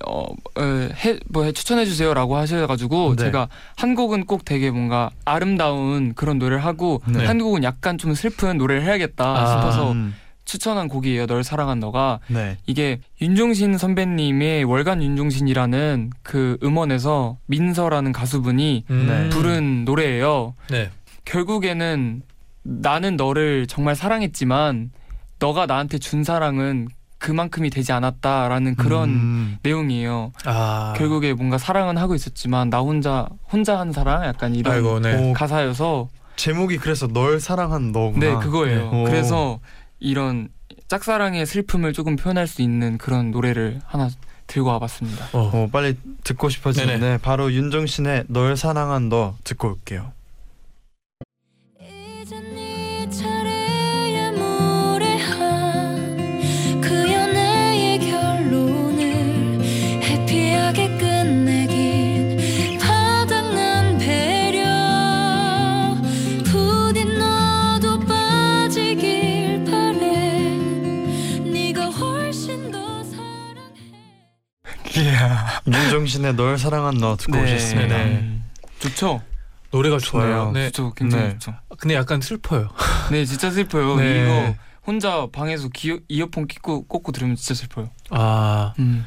어해 0.56 1.18
뭐 1.28 1.52
추천해 1.52 1.84
주세요라고 1.84 2.36
하셔가지고 2.36 3.16
네. 3.16 3.24
제가 3.24 3.48
한 3.76 3.94
곡은 3.94 4.24
꼭 4.24 4.44
되게 4.44 4.70
뭔가 4.70 5.10
아름다운 5.24 6.14
그런 6.14 6.38
노래를 6.38 6.64
하고 6.64 7.02
네. 7.06 7.26
한 7.26 7.38
곡은 7.38 7.62
약간 7.62 7.98
좀 7.98 8.14
슬픈 8.14 8.56
노래를 8.56 8.84
해야겠다 8.84 9.24
아. 9.24 9.46
싶어서 9.46 9.92
음, 9.92 10.14
추천한 10.46 10.88
곡이에요. 10.88 11.26
널 11.26 11.44
사랑한 11.44 11.78
너가 11.78 12.20
네. 12.28 12.56
이게 12.66 13.00
윤종신 13.20 13.76
선배님의 13.76 14.64
월간 14.64 15.02
윤종신이라는 15.02 16.10
그 16.22 16.56
음원에서 16.62 17.36
민서라는 17.46 18.12
가수분이 18.12 18.84
음. 18.88 19.06
네. 19.08 19.28
부른 19.28 19.84
노래예요. 19.84 20.54
네. 21.26 21.32
결국에는 21.32 22.22
나는 22.62 23.16
너를 23.16 23.66
정말 23.66 23.94
사랑했지만 23.94 24.90
너가 25.38 25.66
나한테 25.66 25.98
준 25.98 26.24
사랑은 26.24 26.88
그만큼이 27.18 27.70
되지 27.70 27.92
않았다라는 27.92 28.76
그런 28.76 29.08
음, 29.08 29.58
내용이에요. 29.62 30.32
아. 30.44 30.94
결국에 30.96 31.32
뭔가 31.32 31.58
사랑은 31.58 31.96
하고 31.96 32.14
있었지만 32.14 32.70
나 32.70 32.80
혼자 32.80 33.28
혼자 33.50 33.78
한 33.78 33.92
사랑 33.92 34.24
약간 34.24 34.54
이런 34.54 34.74
아이고 34.74 35.00
네. 35.00 35.30
오, 35.30 35.32
가사여서 35.32 36.08
제목이 36.36 36.78
그래서 36.78 37.06
널 37.06 37.40
사랑한 37.40 37.92
너구나. 37.92 38.26
네 38.26 38.34
그거예요. 38.44 38.90
네. 38.90 39.02
오. 39.02 39.04
그래서 39.04 39.60
이런 39.98 40.48
짝사랑의 40.88 41.46
슬픔을 41.46 41.92
조금 41.92 42.16
표현할 42.16 42.46
수 42.46 42.62
있는 42.62 42.98
그런 42.98 43.30
노래를 43.30 43.80
하나 43.86 44.08
들고 44.46 44.68
와봤습니다. 44.68 45.26
어. 45.32 45.50
어, 45.52 45.68
빨리 45.72 45.96
듣고 46.22 46.48
싶어지는데 46.48 47.18
바로 47.18 47.52
윤종신의 47.52 48.24
널 48.28 48.56
사랑한 48.56 49.08
너 49.08 49.36
듣고 49.42 49.68
올게요. 49.68 50.12
윤종신의 76.06 76.36
널 76.36 76.56
사랑한 76.56 76.98
너 76.98 77.16
듣고 77.16 77.36
오셨습니다. 77.36 77.96
음, 77.96 78.44
좋죠. 78.78 79.22
노래가 79.72 79.98
좋아요. 79.98 80.26
좋아요. 80.26 80.52
네. 80.52 80.70
좋죠. 80.70 80.94
굉장히 80.94 81.24
네. 81.24 81.32
좋죠. 81.34 81.54
근데 81.78 81.94
약간 81.94 82.20
슬퍼요. 82.20 82.70
네, 83.10 83.24
진짜 83.24 83.50
슬퍼요. 83.50 83.96
네. 83.96 84.22
이거 84.22 84.54
혼자 84.86 85.26
방에서 85.30 85.68
기어, 85.68 85.98
이어폰 86.08 86.46
끼고 86.46 86.86
꽂고 86.86 87.12
들으면 87.12 87.36
진짜 87.36 87.54
슬퍼요. 87.54 87.90
아 88.10 88.72
음. 88.78 89.04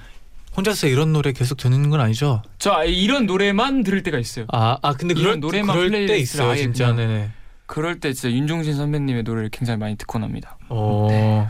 혼자서 0.57 0.87
이런 0.87 1.13
노래 1.13 1.31
계속 1.31 1.57
듣는 1.57 1.89
건 1.89 2.01
아니죠? 2.01 2.41
저 2.57 2.73
아, 2.73 2.83
이런 2.83 3.25
노래만 3.25 3.83
들을 3.83 4.03
때가 4.03 4.19
있어요. 4.19 4.45
아, 4.51 4.77
아 4.81 4.93
근데 4.93 5.13
이런 5.13 5.39
그럴, 5.39 5.39
노래만 5.39 5.75
그럴 5.75 6.07
때 6.07 6.17
있어요, 6.17 6.55
진짜. 6.55 6.91
네네. 6.91 7.29
그럴 7.65 7.99
때 7.99 8.11
진짜 8.11 8.35
윤종신 8.35 8.75
선배님의 8.75 9.23
노래를 9.23 9.49
굉장히 9.51 9.79
많이 9.79 9.95
듣곤 9.95 10.23
합니다. 10.23 10.57
어. 10.67 11.47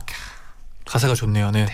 가사가 0.85 1.15
좋네요. 1.15 1.51
네. 1.51 1.65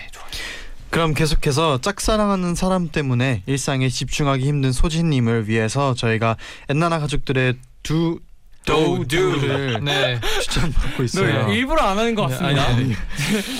그럼 0.96 1.12
계속해서 1.12 1.82
짝사랑하는 1.82 2.54
사람 2.54 2.88
때문에 2.88 3.42
일상에 3.44 3.90
집중하기 3.90 4.46
힘든 4.46 4.72
소진님을 4.72 5.46
위해서 5.46 5.92
저희가 5.92 6.38
엔나나 6.70 7.00
가족들의 7.00 7.56
두 7.82 8.18
도우두를 8.64 9.84
네. 9.84 10.18
추천받고 10.40 11.02
있어요. 11.02 11.42
너 11.42 11.52
일부러 11.52 11.82
안 11.82 11.98
하는 11.98 12.14
것 12.14 12.28
네, 12.28 12.32
같습니다. 12.32 12.66
아니, 12.66 12.94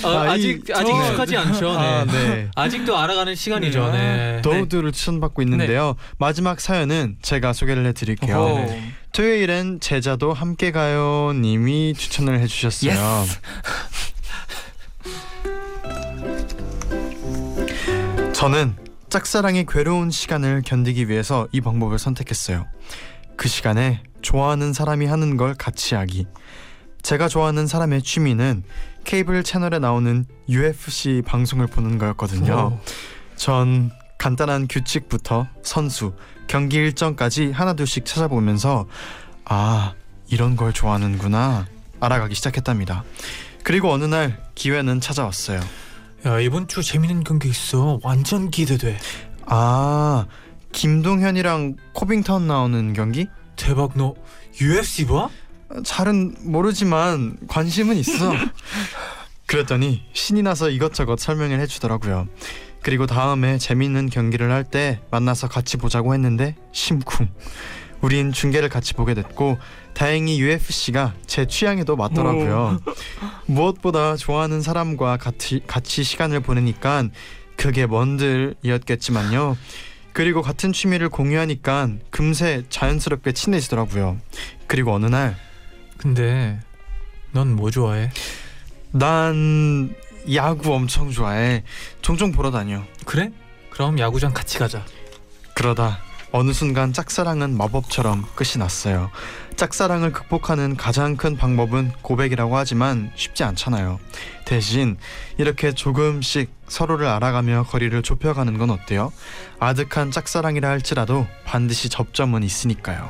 어, 0.03 0.19
아, 0.19 0.29
이- 0.29 0.31
아직 0.31 0.63
익숙하지 0.67 1.37
않죠. 1.37 1.73
네. 1.73 1.79
아, 1.79 2.05
네. 2.07 2.49
아직도 2.57 2.97
알아가는 2.97 3.35
시간이죠. 3.35 3.93
네. 3.93 4.41
도우드를 4.41 4.93
추천받고 4.93 5.43
있는데요. 5.43 5.95
마지막 6.17 6.59
사연은 6.59 7.19
제가 7.21 7.53
소개를 7.53 7.85
해드릴게요. 7.89 8.65
네. 8.67 8.93
토요일엔 9.13 9.81
제자도 9.81 10.33
함께 10.33 10.73
가요 10.73 11.33
님이 11.35 11.93
추천을 11.95 12.41
해주셨어요. 12.41 13.27
저는 18.37 18.77
짝사랑의 19.09 19.65
괴로운 19.67 20.11
시간을 20.11 20.61
견디기 20.63 21.09
위해서 21.09 21.49
이 21.53 21.63
방법을 21.63 21.99
선택했어요. 21.99 22.67
그 23.35 23.49
시간에 23.49 24.03
좋아하는 24.21 24.75
사람이 24.75 25.07
하는 25.07 25.39
걸 25.39 25.55
같이 25.55 25.95
하기. 25.95 26.27
제가 27.01 27.29
좋아하는 27.29 27.67
사람의 27.67 28.03
취미는 28.03 28.63
케이블 29.05 29.43
채널에 29.43 29.79
나오는 29.79 30.27
UFC 30.51 31.23
방송을 31.25 31.67
보는 31.67 31.97
거였거든요. 31.97 32.79
전 33.37 33.91
간단한 34.19 34.69
규칙부터 34.69 35.49
선수, 35.63 36.13
경기 36.47 36.77
일정까지 36.77 37.53
하나둘씩 37.53 38.05
찾아보면서 38.05 38.85
아, 39.47 39.95
이런 40.29 40.57
걸 40.57 40.75
좋아하는구나 40.75 41.65
알아가기 42.01 42.35
시작했답니다. 42.35 43.03
그리고 43.63 43.91
어느 43.91 44.05
날 44.05 44.45
기회는 44.55 45.01
찾아왔어요. 45.01 45.86
야 46.27 46.41
이번 46.41 46.67
주 46.67 46.83
재밌는 46.83 47.23
경기 47.25 47.49
있어. 47.49 48.01
완전 48.03 48.51
기대돼. 48.51 48.99
아, 49.47 50.27
김동현이랑 50.73 51.77
코빙턴 51.93 52.47
나오는 52.49 52.93
경기? 52.95 53.29
대박 53.55 53.93
너 53.95 54.15
UFC 54.61 55.07
봐? 55.07 55.29
잘은 55.85 56.35
모르지만 56.41 57.37
관심은 57.49 57.97
있어. 57.97 58.33
그랬더니 59.47 60.03
신이 60.13 60.43
나서 60.43 60.69
이것저것 60.69 61.21
설명을 61.21 61.61
해주더라고요. 61.61 62.27
그리고 62.83 63.07
다음에 63.07 63.59
재밌는 63.59 64.11
경기를 64.11 64.51
할 64.51 64.65
때 64.65 65.01
만나서 65.13 65.49
같이 65.49 65.77
보자고 65.77 66.13
했는데 66.15 66.57
심쿵. 66.73 67.29
우린 68.07 68.31
중계를 68.31 68.69
같이 68.69 68.95
보게 68.95 69.15
됐고 69.15 69.59
다행히 69.93 70.39
UFC가 70.39 71.15
제 71.27 71.45
취향에도 71.45 71.97
맞더라고요. 71.97 72.79
무엇보다 73.47 74.15
좋아하는 74.15 74.61
사람과 74.61 75.17
같이 75.17 75.61
같이 75.67 76.05
시간을 76.05 76.39
보내니까 76.39 77.09
그게 77.57 77.85
뭔들이었겠지만요. 77.87 79.57
그리고 80.13 80.41
같은 80.41 80.73
취미를 80.73 81.09
공유하니까 81.09 81.89
금세 82.11 82.63
자연스럽게 82.69 83.33
친해지더라고요. 83.33 84.19
그리고 84.69 84.95
어느 84.95 85.07
날 85.07 85.37
근데 85.97 86.61
넌 87.33 87.57
뭐 87.57 87.73
좋아해? 87.73 88.13
난 88.93 89.93
야구 90.33 90.73
엄청 90.73 91.11
좋아해. 91.11 91.65
종종 92.03 92.31
보러 92.31 92.53
다녀. 92.53 92.85
그래? 93.05 93.33
그럼 93.71 93.99
야구장 93.99 94.33
같이 94.33 94.61
가자. 94.61 94.85
그러다 95.55 95.99
어느 96.33 96.53
순간 96.53 96.93
짝사랑은 96.93 97.57
마법처럼 97.57 98.25
끝이 98.35 98.59
났어요. 98.59 99.11
짝사랑을 99.57 100.13
극복하는 100.13 100.77
가장 100.77 101.17
큰 101.17 101.37
방법은 101.37 101.93
고백이라고 102.03 102.57
하지만 102.57 103.11
쉽지 103.15 103.43
않잖아요. 103.45 103.99
대신 104.45 104.99
이렇게 105.39 105.73
조금씩 105.73 106.51
서로를 106.69 107.07
알아가며 107.07 107.65
거리를 107.65 108.03
좁혀가는 108.03 108.59
건 108.59 108.71
어때요? 108.71 109.13
아득한 109.59 110.11
짝사랑이라 110.11 110.69
할지라도 110.69 111.27
반드시 111.45 111.89
접점은 111.89 112.43
있으니까요. 112.43 113.09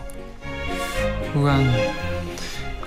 우와. 1.34 1.58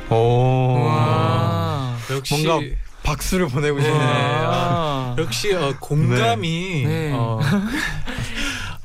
오. 0.10 0.84
우와. 0.86 1.96
역시 2.12 2.46
뭔가 2.48 2.76
박수를 3.04 3.48
보내고 3.48 3.82
싶네. 3.82 3.94
우와. 3.98 5.16
역시 5.18 5.54
어, 5.54 5.74
공감이 5.80 6.86
네. 6.86 7.12
어, 7.14 7.40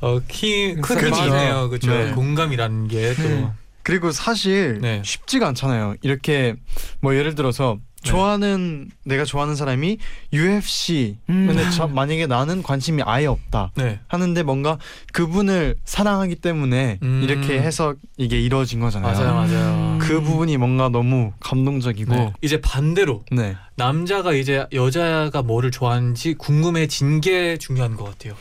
어, 0.05 0.21
키, 0.29 0.75
큰 0.75 1.17
있네요. 1.17 1.71
그렇죠. 1.71 1.91
네. 1.91 2.11
공감이라는 2.13 2.89
게 2.89 3.15
또. 3.15 3.23
네. 3.23 3.49
그리고 3.83 4.13
사실 4.13 4.79
네. 4.83 5.01
쉽지가 5.03 5.49
않잖아요. 5.49 5.95
이렇게 6.03 6.55
뭐 7.01 7.15
예를 7.15 7.35
들어서 7.35 7.79
네. 8.03 8.11
좋아하는 8.11 8.91
내가 9.05 9.25
좋아하는 9.25 9.57
사람이 9.57 9.97
UFC 10.31 11.17
음. 11.31 11.47
근데 11.47 11.71
저, 11.71 11.87
만약에 11.87 12.27
나는 12.27 12.63
관심이 12.63 13.03
아예 13.07 13.25
없다 13.25 13.73
네. 13.77 13.99
하는데 14.07 14.43
뭔가 14.43 14.77
그분을 15.15 15.77
사랑하기 15.87 16.35
때문에 16.37 16.99
음. 17.03 17.23
이렇게 17.23 17.59
해서 17.61 17.95
이게 18.19 18.39
이루어진 18.39 18.81
거잖아요. 18.81 19.11
맞아요, 19.11 19.35
맞아요. 19.35 19.99
그 20.03 20.21
부분이 20.21 20.59
뭔가 20.59 20.91
너무 20.91 21.33
감동적이고 21.41 22.15
네. 22.15 22.33
이제 22.43 22.61
반대로 22.61 23.23
네. 23.33 23.57
남자가 23.77 24.35
이제 24.35 24.67
여자가 24.75 25.41
뭐를 25.41 25.71
좋아하는지 25.71 26.35
궁금해진 26.35 27.23
게 27.23 27.57
중요한 27.57 27.97
것 27.97 28.05
같아요. 28.05 28.35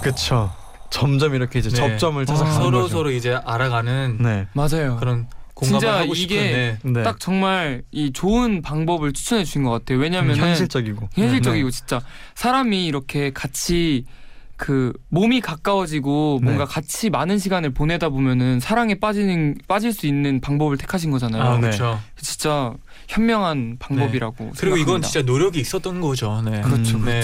그쵸. 0.00 0.52
점점 0.90 1.34
이렇게 1.34 1.58
이제 1.58 1.68
네. 1.70 1.76
접점을 1.76 2.24
찾아가는 2.24 2.54
서로 2.54 2.82
거죠. 2.82 2.88
서로 2.96 3.10
이제 3.10 3.34
알아가는 3.44 4.18
네. 4.20 4.46
맞아요. 4.54 4.96
그런 4.98 5.26
공감을 5.54 5.80
진짜 5.80 5.98
하고 5.98 6.14
이게 6.14 6.76
싶은데 6.76 6.78
네. 6.84 7.02
딱 7.02 7.18
정말 7.18 7.82
이 7.90 8.12
좋은 8.12 8.62
방법을 8.62 9.12
추천해 9.12 9.44
주신 9.44 9.64
것 9.64 9.70
같아요. 9.70 9.98
왜냐면은 9.98 10.36
현실적이고. 10.36 11.08
현실적이고 11.12 11.70
네. 11.70 11.76
진짜 11.76 12.00
사람이 12.34 12.86
이렇게 12.86 13.32
같이 13.32 14.04
그 14.56 14.92
몸이 15.08 15.40
가까워지고 15.40 16.38
네. 16.40 16.44
뭔가 16.44 16.64
같이 16.64 17.10
많은 17.10 17.38
시간을 17.38 17.70
보내다 17.70 18.08
보면은 18.08 18.58
사랑에 18.60 18.96
빠지는 18.96 19.56
빠질 19.68 19.92
수 19.92 20.06
있는 20.06 20.40
방법을 20.40 20.76
택하신 20.78 21.10
거잖아요. 21.12 21.42
아, 21.42 21.54
네. 21.54 21.60
그렇죠. 21.60 22.00
진짜 22.20 22.74
현명한 23.08 23.76
방법이라고 23.78 24.52
그리고 24.58 24.76
이건 24.76 25.02
생각합니다. 25.02 25.08
진짜 25.08 25.26
노력이 25.26 25.60
있었던 25.60 26.00
거죠. 26.00 26.42
네. 26.42 26.60
그렇죠, 26.60 26.98
음, 26.98 27.04
네. 27.04 27.22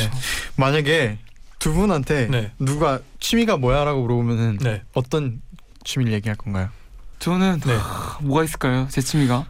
만약에 0.57 1.19
두 1.65 1.73
분한테 1.73 2.27
네. 2.27 2.53
누가 2.59 3.01
취미가 3.21 3.57
뭐야라고 3.57 4.03
물어보면은 4.03 4.59
네. 4.59 4.83
어떤 4.93 5.41
취미를 5.83 6.13
얘기할 6.13 6.37
건가요? 6.37 6.69
저는 7.21 7.61
네. 7.65 7.75
하, 7.75 8.19
뭐가 8.21 8.45
있을까요? 8.45 8.87
제 8.91 9.01
취미가 9.01 9.47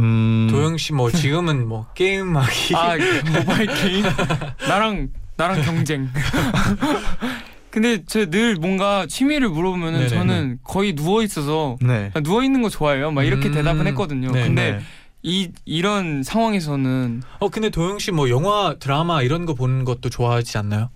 음. 0.00 0.46
도영 0.50 0.76
씨 0.76 0.92
뭐 0.92 1.10
지금은 1.10 1.66
뭐 1.66 1.86
게임하기 1.96 2.76
아 2.76 2.96
모바일 3.32 3.66
게임 3.74 4.04
나랑 4.68 5.08
나랑 5.38 5.62
경쟁. 5.62 6.10
근데 7.70 8.04
제 8.04 8.26
늘 8.26 8.56
뭔가 8.56 9.06
취미를 9.08 9.48
물어보면은 9.48 10.00
네네. 10.00 10.08
저는 10.10 10.58
거의 10.62 10.94
누워 10.94 11.22
있어서 11.22 11.78
네. 11.80 12.10
누워 12.22 12.44
있는 12.44 12.60
거 12.60 12.68
좋아해요. 12.68 13.10
막 13.10 13.22
이렇게 13.22 13.48
음. 13.48 13.54
대답은 13.54 13.86
했거든요. 13.86 14.30
네, 14.32 14.42
근데 14.42 14.72
네. 14.72 14.80
이 15.26 15.50
이런 15.64 16.22
상황에서는 16.22 17.22
어 17.40 17.48
근데 17.48 17.70
도영 17.70 17.98
씨 17.98 18.12
뭐 18.12 18.28
영화 18.28 18.76
드라마 18.78 19.22
이런 19.22 19.46
거 19.46 19.54
보는 19.54 19.84
것도 19.84 20.10
좋아하지 20.10 20.58
않나요? 20.58 20.90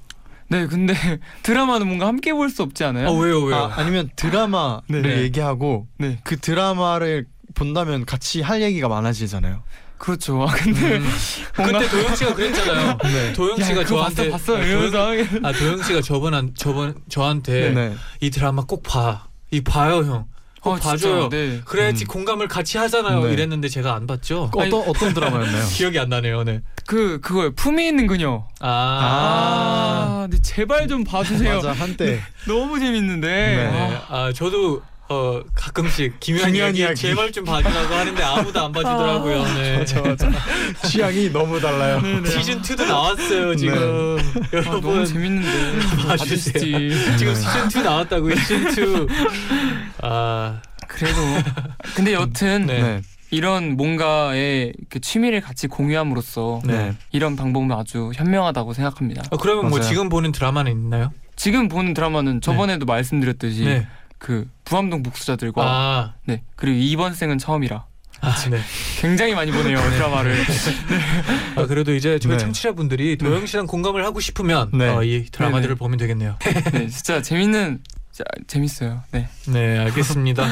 네 0.49 0.67
근데 0.67 0.95
드라마는 1.43 1.87
뭔가 1.87 2.07
함께 2.07 2.33
볼 2.33 2.51
수 2.51 2.63
없지 2.63 2.85
않아요? 2.85 3.09
어 3.09 3.13
왜요 3.19 3.41
왜요? 3.43 3.57
아, 3.57 3.73
아니면 3.77 4.11
드라마를 4.17 5.03
네. 5.03 5.19
얘기하고 5.23 5.87
네 5.99 6.21
그 6.25 6.37
드라마를 6.39 7.27
본다면 7.55 8.05
같이 8.05 8.43
할 8.43 8.61
얘기가 8.63 8.89
많아지잖아요. 8.89 9.63
그렇죠. 9.97 10.43
아, 10.43 10.53
근데 10.53 10.99
음. 10.99 11.09
뭔가- 11.57 11.79
그때 11.81 11.91
도영 11.91 12.15
씨가 12.15 12.35
그랬잖아요. 12.35 12.99
네. 13.03 13.33
도영 13.33 13.59
야, 13.59 13.65
씨가 13.65 13.83
그거 13.85 13.97
저한테 13.97 14.31
봤어 14.31 14.53
봤어 14.55 14.63
아, 14.63 14.65
도영, 14.65 15.27
아 15.45 15.53
도영 15.53 15.83
씨가 15.83 16.01
저번 16.03 16.53
저번 16.55 16.95
저한테 17.09 17.71
네. 17.73 17.95
이 18.21 18.31
드라마 18.31 18.63
꼭 18.65 18.83
봐. 18.83 19.27
이 19.51 19.61
봐요 19.63 20.05
형. 20.05 20.27
꼭 20.61 20.71
어, 20.73 20.75
진짜, 20.75 20.91
봐줘요. 20.91 21.29
네. 21.29 21.61
그래야지 21.65 22.05
음. 22.05 22.07
공감을 22.09 22.49
같이 22.49 22.79
하잖아요. 22.79 23.25
네. 23.25 23.33
이랬는데 23.33 23.69
제가 23.69 23.95
안 23.95 24.07
봤죠. 24.07 24.51
그 24.53 24.61
어떤 24.61 24.89
어떤 24.89 25.15
드라마였나요? 25.15 25.67
기억이 25.71 25.99
안 25.99 26.09
나네요. 26.09 26.45
네. 26.45 26.61
그 26.87 27.21
그거요. 27.21 27.53
품이 27.55 27.87
있는 27.87 28.07
그녀. 28.07 28.45
아. 28.61 28.69
아, 28.69 30.19
근데 30.29 30.43
제발 30.43 30.89
좀 30.89 31.05
봐주세요. 31.05 31.57
맞아 31.57 31.73
한때 31.73 32.21
너무 32.47 32.79
재밌는데. 32.81 33.29
네. 33.29 33.71
네. 33.71 34.01
아 34.09 34.33
저도 34.33 34.83
어 35.11 35.41
가끔씩 35.55 36.21
김현 36.21 36.55
이야기 36.55 36.81
이야기. 36.81 36.95
제발 36.97 37.33
좀 37.33 37.45
봐주라고 37.45 37.95
하는데 37.95 38.23
아무도 38.23 38.61
안 38.65 38.73
봐주더라고요. 38.73 39.45
네. 39.55 39.79
맞아 39.79 40.03
맞아 40.03 40.31
취향이 40.87 41.31
너무 41.33 41.59
달라요. 41.59 42.01
시즌 42.27 42.61
2도 42.61 42.87
나왔어요 42.87 43.57
지금 43.57 44.19
아, 44.19 44.41
여러분 44.53 44.81
너무 44.83 45.07
재밌는데 45.07 45.79
봐주세요. 46.09 47.17
지금 47.17 47.35
시즌 47.35 47.81
2 47.81 47.85
나왔다고요 47.85 48.37
시즌 48.37 48.71
2. 49.05 49.07
아 50.03 50.61
그래도 50.87 51.17
근데 51.95 52.13
여튼 52.13 52.67
네. 52.67 52.83
네. 52.83 53.01
이런 53.31 53.77
뭔가의 53.77 54.73
그 54.91 55.01
취미를 55.01 55.41
같이 55.41 55.69
공유함으로써 55.69 56.61
네. 56.65 56.95
이런 57.13 57.37
방법은 57.37 57.73
아주 57.73 58.11
현명하다고 58.15 58.73
생각합니다. 58.75 59.23
아, 59.31 59.37
그러면 59.39 59.69
뭐 59.69 59.79
맞아요. 59.79 59.89
지금 59.91 60.09
보는 60.09 60.33
드라마는 60.33 60.73
있나요? 60.73 61.13
지금 61.37 61.69
보는 61.69 61.93
드라마는 61.95 62.41
저번에도 62.41 62.87
말씀드렸듯이 62.87 63.65
네. 63.65 63.87
그 64.19 64.49
부암동 64.65 65.03
복수자들과 65.03 65.63
아, 65.65 66.15
네 66.27 66.43
그리고 66.57 66.79
이번 66.79 67.15
생은 67.15 67.39
처음이라 67.39 67.87
아 68.21 68.35
네. 68.51 68.59
굉장히 69.01 69.35
많이 69.35 69.53
보네요 69.53 69.79
드라마를. 69.79 70.37
아, 71.55 71.67
그래도 71.67 71.95
이제 71.95 72.19
저희 72.19 72.33
네. 72.33 72.39
청취자분들이 72.39 73.17
도영 73.17 73.47
씨랑 73.47 73.67
공감을 73.67 74.05
하고 74.05 74.19
싶으면 74.19 74.71
네. 74.75 74.89
어, 74.89 75.05
이 75.05 75.27
드라마들을. 75.31 75.77
보면 75.77 75.99
되겠네요. 75.99 76.37
네 76.73 76.89
진짜 76.89 77.23
재밌는 77.23 77.81
진짜 78.11 78.25
재밌어요. 78.49 79.03
네. 79.13 79.29
네, 79.47 79.79
알겠습니다. 79.79 80.45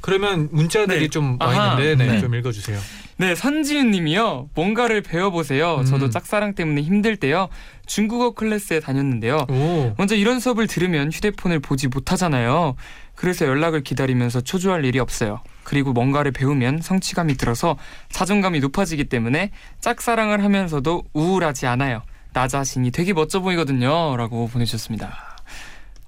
그러면 0.00 0.48
문자들이 0.50 1.00
네. 1.00 1.08
좀 1.08 1.36
와. 1.38 1.74
있는데 1.74 1.94
네, 2.02 2.12
네. 2.12 2.20
좀 2.20 2.34
읽어주세요. 2.34 2.78
네, 3.18 3.34
선지윤 3.34 3.90
님이요. 3.90 4.48
뭔가를 4.54 5.02
배워보세요. 5.02 5.84
저도 5.86 6.06
음. 6.06 6.10
짝사랑 6.10 6.54
때문에 6.54 6.80
힘들 6.80 7.16
때요. 7.18 7.50
중국어 7.90 8.30
클래스에 8.30 8.78
다녔는데요. 8.78 9.46
오. 9.48 9.94
먼저 9.98 10.14
이런 10.14 10.38
수업을 10.38 10.68
들으면 10.68 11.10
휴대폰을 11.10 11.58
보지 11.58 11.88
못하잖아요. 11.88 12.76
그래서 13.16 13.46
연락을 13.46 13.82
기다리면서 13.82 14.42
초조할 14.42 14.84
일이 14.84 15.00
없어요. 15.00 15.40
그리고 15.64 15.92
뭔가를 15.92 16.30
배우면 16.30 16.82
성취감이 16.82 17.34
들어서 17.34 17.76
자존감이 18.08 18.60
높아지기 18.60 19.06
때문에 19.06 19.50
짝사랑을 19.80 20.44
하면서도 20.44 21.02
우울하지 21.12 21.66
않아요. 21.66 22.02
나 22.32 22.46
자신이 22.46 22.92
되게 22.92 23.12
멋져 23.12 23.40
보이거든요. 23.40 24.16
라고 24.16 24.46
보내주셨습니다. 24.46 25.29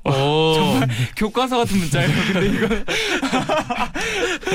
오. 0.05 0.55
정말 0.55 0.89
교과서 1.17 1.59
같은 1.59 1.79
문자예요. 1.79 2.11
근데 2.33 2.47
이거 2.49 2.67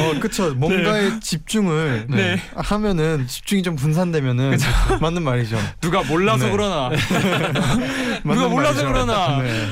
어, 0.01 0.19
그쵸. 0.19 0.53
뭔가에 0.55 1.19
집중을 1.19 2.07
네. 2.09 2.39
하면은 2.55 3.27
집중이 3.27 3.63
좀 3.63 3.75
분산되면은 3.75 4.57
맞는 5.01 5.23
말이죠. 5.23 5.57
누가 5.81 6.03
몰라서 6.03 6.45
네. 6.45 6.51
그러나 6.51 6.89
맞는 8.23 8.49
몰라서 8.49 8.83
말이죠. 8.83 8.87
그러나. 8.87 9.41
네. 9.41 9.67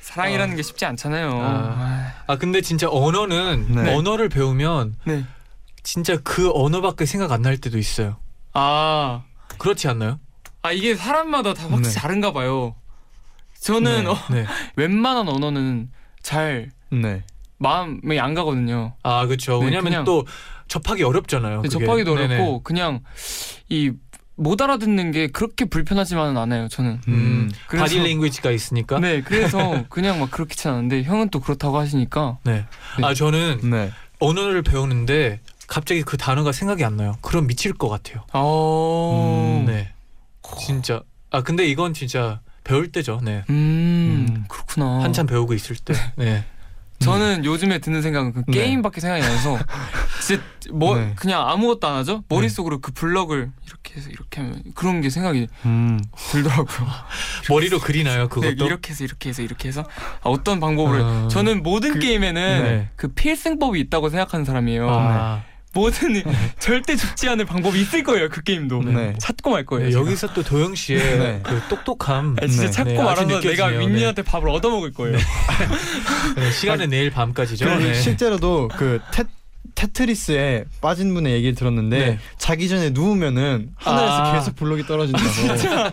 사랑이라는 0.00 0.56
게 0.56 0.62
쉽지 0.62 0.84
않잖아요. 0.84 1.38
아. 1.42 2.12
아 2.26 2.36
근데 2.36 2.60
진짜 2.60 2.86
언어는 2.90 3.66
네. 3.70 3.94
언어를 3.94 4.28
배우면 4.28 4.96
네. 5.04 5.24
진짜 5.82 6.16
그 6.22 6.50
언어밖에 6.54 7.06
생각 7.06 7.32
안 7.32 7.42
날 7.42 7.56
때도 7.58 7.78
있어요. 7.78 8.16
아, 8.54 9.22
그렇지 9.58 9.88
않나요? 9.88 10.20
아 10.62 10.70
이게 10.70 10.94
사람마다 10.94 11.54
다 11.54 11.64
확실히 11.68 11.94
네. 11.94 12.00
다른가 12.00 12.32
봐요. 12.32 12.74
저는 13.62 14.04
네. 14.04 14.10
어, 14.10 14.16
네. 14.30 14.46
웬만한 14.76 15.28
언어는 15.28 15.90
잘 16.22 16.70
네. 16.90 17.22
마음에 17.58 18.18
안 18.18 18.34
가거든요. 18.34 18.94
아 19.02 19.26
그렇죠. 19.26 19.58
네, 19.60 19.66
왜냐면 19.66 19.84
그냥- 19.84 20.04
또 20.04 20.26
접하기 20.68 21.02
어렵잖아요. 21.04 21.62
그게. 21.62 21.68
접하기도 21.68 22.14
네네. 22.16 22.34
어렵고 22.36 22.62
그냥 22.62 23.00
이 23.68 23.92
못 24.34 24.60
알아듣는 24.62 25.12
게 25.12 25.26
그렇게 25.26 25.66
불편하지만은 25.66 26.38
않아요. 26.38 26.66
저는. 26.66 27.00
음, 27.06 27.50
그래서- 27.68 27.84
바디 27.84 27.98
랭귀지가 27.98 28.50
있으니까. 28.50 28.98
네, 28.98 29.20
그래서 29.20 29.58
그냥 29.90 30.18
막 30.20 30.30
그렇게 30.30 30.56
않은데 30.68 31.02
형은 31.02 31.28
또 31.28 31.38
그렇다고 31.38 31.78
하시니까. 31.78 32.38
네. 32.44 32.64
네. 32.98 33.04
아 33.06 33.12
저는 33.12 33.60
네. 33.70 33.92
언어를 34.20 34.62
배우는데 34.62 35.40
갑자기 35.68 36.02
그 36.02 36.16
단어가 36.16 36.50
생각이 36.50 36.82
안 36.82 36.96
나요. 36.96 37.16
그럼 37.20 37.46
미칠 37.46 37.74
것 37.74 37.88
같아요. 37.90 38.24
어. 38.32 39.60
음, 39.60 39.66
네. 39.66 39.92
진짜. 40.58 41.02
아 41.30 41.42
근데 41.42 41.66
이건 41.66 41.92
진짜 41.92 42.40
배울 42.64 42.90
때죠. 42.92 43.20
네. 43.22 43.44
음, 43.50 44.26
음. 44.28 44.44
그렇구나. 44.48 45.02
한참 45.02 45.26
배우고 45.26 45.54
있을 45.54 45.76
때. 45.76 45.94
네. 46.16 46.44
저는 47.00 47.44
요즘에 47.44 47.80
드는 47.80 48.00
생각은 48.00 48.32
그 48.32 48.42
네. 48.46 48.58
게임밖에 48.58 49.00
생각이 49.00 49.24
안 49.24 49.28
나서 49.32 49.58
진짜 50.24 50.40
뭐 50.72 50.96
네. 50.96 51.12
그냥 51.16 51.48
아무것도 51.48 51.88
안 51.88 51.96
하죠. 51.96 52.22
머릿속으로 52.28 52.80
그 52.80 52.92
블럭을 52.92 53.50
이렇게 53.66 53.94
해서 53.96 54.08
이렇게 54.08 54.40
하면 54.40 54.62
그런 54.76 55.00
게 55.00 55.10
생각이 55.10 55.48
음. 55.64 55.98
들더라고요. 56.30 56.88
머리로 57.50 57.80
그리나요 57.80 58.22
네, 58.22 58.28
그것도? 58.28 58.66
이렇게 58.66 58.90
해서 58.90 59.02
이렇게 59.02 59.30
해서 59.30 59.42
이렇게 59.42 59.66
해서 59.66 59.82
아, 60.22 60.28
어떤 60.28 60.60
방법으로 60.60 61.04
어. 61.04 61.28
저는 61.28 61.64
모든 61.64 61.94
그- 61.94 61.98
게임에는 61.98 62.62
네. 62.62 62.88
그 62.94 63.08
필승법이 63.08 63.80
있다고 63.80 64.08
생각하는 64.08 64.44
사람이에요. 64.44 64.88
아, 64.88 65.42
모든 65.74 66.22
절대 66.58 66.96
죽지 66.96 67.28
않을 67.28 67.44
방법이 67.44 67.80
있을 67.80 68.02
거예요. 68.02 68.28
그 68.28 68.42
게임도 68.42 68.82
네. 68.82 69.14
찾고 69.18 69.50
말 69.50 69.64
거예요. 69.64 69.88
네. 69.88 69.94
여기서 69.94 70.32
또 70.34 70.42
도영 70.42 70.74
씨의 70.74 70.98
네. 70.98 71.40
그 71.42 71.60
똑똑함 71.68 72.36
아, 72.40 72.46
진짜 72.46 72.66
네. 72.66 72.70
찾고 72.70 72.90
네, 72.90 73.02
말아서 73.02 73.40
내가. 73.40 73.66
윈윈한테 73.66 74.22
밥을 74.22 74.48
얻어먹을 74.48 74.92
거예요. 74.92 75.16
네, 76.36 76.50
시간은 76.52 76.90
내일 76.90 77.10
밤까지죠. 77.10 77.64
네. 77.78 77.94
실제로도 77.94 78.68
그 78.76 79.00
테, 79.12 79.24
테트리스에 79.74 80.64
빠진 80.80 81.14
분의 81.14 81.32
얘기를 81.32 81.54
들었는데 81.54 81.98
네. 81.98 82.18
자기 82.38 82.68
전에 82.68 82.90
누우면은 82.90 83.70
하늘에서 83.76 84.14
아. 84.14 84.32
계속 84.32 84.56
블록이 84.56 84.86
떨어진다고. 84.86 85.24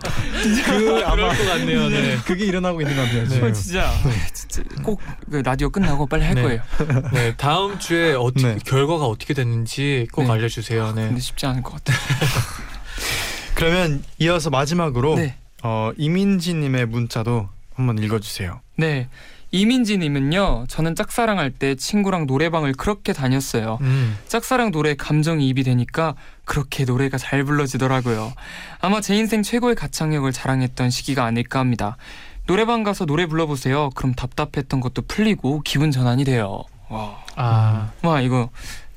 그 0.66 1.04
아마 1.06 1.30
것 1.36 1.46
같네요. 1.46 1.90
네. 1.90 2.18
그게 2.26 2.46
일어나고 2.46 2.82
있는 2.82 2.96
것 2.96 3.04
같아요. 3.04 3.24
네. 3.24 3.30
지금. 3.30 3.54
진짜 3.54 3.92
진짜 4.34 4.64
꼭그 4.84 5.38
라디오 5.44 5.70
끝나고 5.70 6.06
빨리 6.08 6.26
할 6.26 6.36
네. 6.36 6.42
거예요. 6.42 6.62
네, 7.14 7.36
다음 7.38 7.80
주에 7.80 8.14
어떻게 8.14 8.56
네. 8.56 8.58
결과가 8.66 9.06
어떻게 9.06 9.34
됐는지 9.34 10.08
꼭 10.12 10.24
네. 10.24 10.32
알려주세요. 10.32 10.94
네. 10.94 11.08
근데 11.08 11.22
쉽지 11.22 11.46
않을 11.46 11.64
것 11.64 11.74
같아요. 11.76 11.98
그러면 13.56 14.04
이어서 14.20 14.50
마지막으로 14.50 15.16
네. 15.16 15.36
어, 15.64 15.92
이민지님의 15.98 16.86
문자도 16.88 17.50
한번 17.76 17.98
읽어주세요. 17.98 18.62
네. 18.78 19.10
이민지님은요. 19.52 20.66
저는 20.68 20.96
짝사랑할 20.96 21.52
때 21.52 21.76
친구랑 21.76 22.28
노래방을 22.28 22.74
그렇게 22.74 23.14
다녔어요. 23.14 23.80
음. 23.82 24.18
짝사랑 24.28 24.72
노래 24.72 24.96
감정이입이 24.96 25.64
되니까 25.64 26.16
그렇게 26.46 26.86
노래가 26.86 27.18
잘 27.18 27.44
불러지더라고요. 27.44 28.34
아마 28.80 29.02
제 29.02 29.16
인생 29.16 29.42
최고의 29.44 29.76
가창력을 29.76 30.32
자랑했던 30.32 30.90
시기가 30.90 31.26
아닐까 31.26 31.60
합니다. 31.60 31.98
노래방 32.46 32.84
가서 32.84 33.06
노래 33.06 33.26
불러보세요. 33.26 33.90
그럼 33.96 34.14
답답했던 34.14 34.80
것도 34.80 35.04
풀리고 35.04 35.62
기분 35.64 35.92
전환이 35.92 36.24
돼요. 36.24 36.64
와, 36.90 37.24
아, 37.36 37.92
와 38.02 38.22
이거 38.22 38.50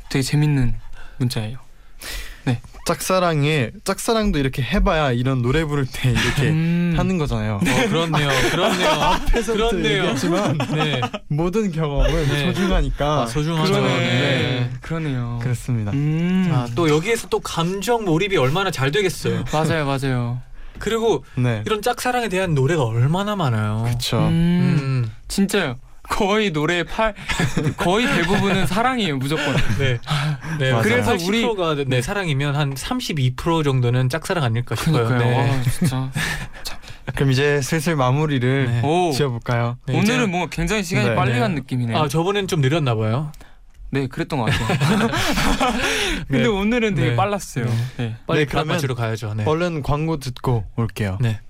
되게 0.08 0.22
재밌는 0.22 0.74
문자예요. 1.18 1.58
짝사랑에 2.84 3.70
짝사랑도 3.84 4.38
이렇게 4.38 4.62
해봐야 4.62 5.12
이런 5.12 5.40
노래 5.40 5.64
부를 5.64 5.86
때 5.86 6.10
이렇게 6.10 6.50
음. 6.50 6.94
하는 6.96 7.16
거잖아요. 7.16 7.54
어, 7.56 7.88
그렇네요. 7.88 8.28
그렇네요. 8.50 8.88
앞에서부터 9.02 9.68
그렇네요. 9.70 9.98
얘기했지만 9.98 10.58
네. 10.74 11.00
모든 11.28 11.70
경험은 11.70 12.28
네. 12.28 12.46
소중하니까 12.46 13.22
아, 13.22 13.26
소중하죠. 13.26 13.72
그러네. 13.72 13.98
네. 13.98 14.70
그러네요. 14.80 15.38
그렇습니다. 15.42 15.92
음. 15.92 16.50
아, 16.52 16.66
또 16.74 16.88
여기에서 16.88 17.28
또 17.28 17.38
감정 17.40 18.04
몰입이 18.04 18.36
얼마나 18.36 18.70
잘 18.70 18.90
되겠어요. 18.90 19.44
맞아요, 19.52 19.86
맞아요. 19.86 20.40
그리고 20.78 21.24
네, 21.36 21.62
이런 21.64 21.80
짝사랑에 21.82 22.28
대한 22.28 22.54
노래가 22.54 22.82
얼마나 22.82 23.36
많아요. 23.36 23.82
그렇죠. 23.84 24.18
음, 24.18 24.78
음. 24.82 25.10
진짜요. 25.28 25.76
거의 26.12 26.50
노래 26.52 26.84
팔 26.84 27.14
거의 27.78 28.06
대부분은 28.06 28.66
사랑이에요, 28.66 29.16
무조건. 29.16 29.56
네. 29.78 29.98
네. 30.58 30.70
맞아요. 30.70 30.82
그래서 30.82 31.12
우리- 31.26 31.42
80%가 31.42 31.74
네, 31.86 32.02
사랑이면 32.02 32.54
한 32.54 32.74
32% 32.74 33.64
정도는 33.64 34.08
짝사랑 34.10 34.44
아닐까 34.44 34.74
싶어요. 34.74 35.06
그러니까요. 35.06 35.30
네. 35.30 35.50
아, 35.58 35.62
진짜. 35.62 36.10
그럼 37.14 37.30
이제 37.32 37.60
슬슬 37.62 37.96
마무리를 37.96 38.66
네. 38.66 38.80
오. 38.84 39.10
지어볼까요? 39.12 39.78
네, 39.86 39.98
오늘은 39.98 40.30
뭔가 40.30 40.50
굉장히 40.50 40.84
시간이 40.84 41.08
네. 41.08 41.14
빨리 41.14 41.32
네. 41.32 41.40
간 41.40 41.54
느낌이네요. 41.54 41.96
아, 41.98 42.08
저번엔 42.08 42.46
좀 42.46 42.60
느렸나 42.60 42.94
봐요. 42.94 43.32
네, 43.90 44.06
그랬던 44.06 44.38
것 44.38 44.46
같아요. 44.50 45.08
근데 46.28 46.42
네. 46.42 46.46
오늘은 46.46 46.94
되게 46.94 47.10
네. 47.10 47.16
빨랐어요. 47.16 47.64
네. 47.64 47.72
네. 47.96 48.16
빨리 48.26 48.46
그러면 48.46 48.76
맞으러 48.76 48.94
가야죠. 48.94 49.34
네. 49.34 49.44
얼른 49.44 49.82
광고 49.82 50.18
듣고 50.18 50.64
올게요. 50.76 51.18
네. 51.20 51.40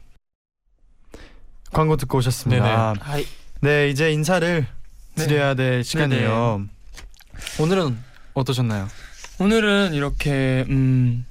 광고 1.72 1.96
듣고 1.96 2.18
오셨습니다. 2.18 2.94
아이, 3.00 3.26
네, 3.62 3.88
이제 3.90 4.10
인사를 4.10 4.66
네. 5.14 5.26
드려야 5.26 5.54
될 5.54 5.84
시간이에요. 5.84 6.62
오늘은 7.60 7.96
어떠셨나요? 8.34 8.88
오늘은 9.38 9.94
이렇게 9.94 10.64
음 10.68 11.24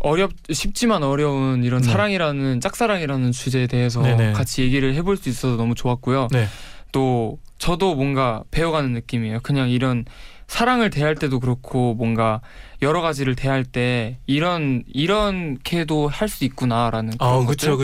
어렵 0.00 0.32
쉽지만 0.52 1.02
어려운 1.02 1.64
이런 1.64 1.80
네. 1.80 1.90
사랑이라는 1.90 2.60
짝사랑이라는 2.60 3.32
주제에 3.32 3.66
대해서 3.66 4.02
네네. 4.02 4.32
같이 4.34 4.62
얘기를 4.62 4.94
해볼 4.96 5.16
수 5.16 5.30
있어서 5.30 5.56
너무 5.56 5.74
좋았고요. 5.74 6.28
네. 6.30 6.46
또 6.92 7.38
저도 7.56 7.94
뭔가 7.94 8.42
배워가는 8.50 8.92
느낌이에요. 8.92 9.40
그냥 9.42 9.70
이런 9.70 10.04
사랑을 10.46 10.90
대할 10.90 11.14
때도 11.14 11.40
그렇고 11.40 11.94
뭔가 11.94 12.42
여러 12.82 13.00
가지를 13.00 13.34
대할 13.34 13.64
때 13.64 14.18
이런 14.26 14.82
이렇게도 14.92 16.08
할 16.08 16.28
수 16.28 16.44
있구나라는 16.44 17.16
그런 17.16 17.42
아. 17.42 17.46
그렇죠. 17.46 17.78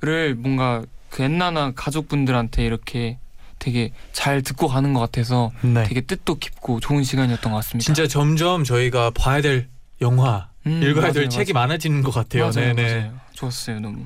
것들을 0.00 0.34
뭔가 0.36 0.82
그 1.10 1.22
엔나나 1.22 1.72
가족분들한테 1.74 2.64
이렇게 2.64 3.18
되게 3.64 3.92
잘 4.12 4.42
듣고 4.42 4.68
가는 4.68 4.92
것 4.92 5.00
같아서 5.00 5.50
네. 5.62 5.84
되게 5.84 6.02
뜻도 6.02 6.34
깊고 6.34 6.80
좋은 6.80 7.02
시간이었던 7.02 7.50
것 7.50 7.56
같습니다. 7.58 7.82
진짜 7.82 8.06
점점 8.06 8.62
저희가 8.62 9.10
봐야 9.10 9.40
될 9.40 9.68
영화, 10.02 10.48
음, 10.66 10.82
읽어야 10.82 11.12
될 11.12 11.22
맞아요, 11.22 11.28
책이 11.30 11.54
맞아요. 11.54 11.66
많아지는 11.68 12.02
것 12.02 12.10
같아요. 12.12 12.42
맞아요, 12.50 12.74
네, 12.74 12.74
네. 12.74 12.94
맞아요. 13.00 13.12
좋았어요, 13.32 13.80
너무. 13.80 14.04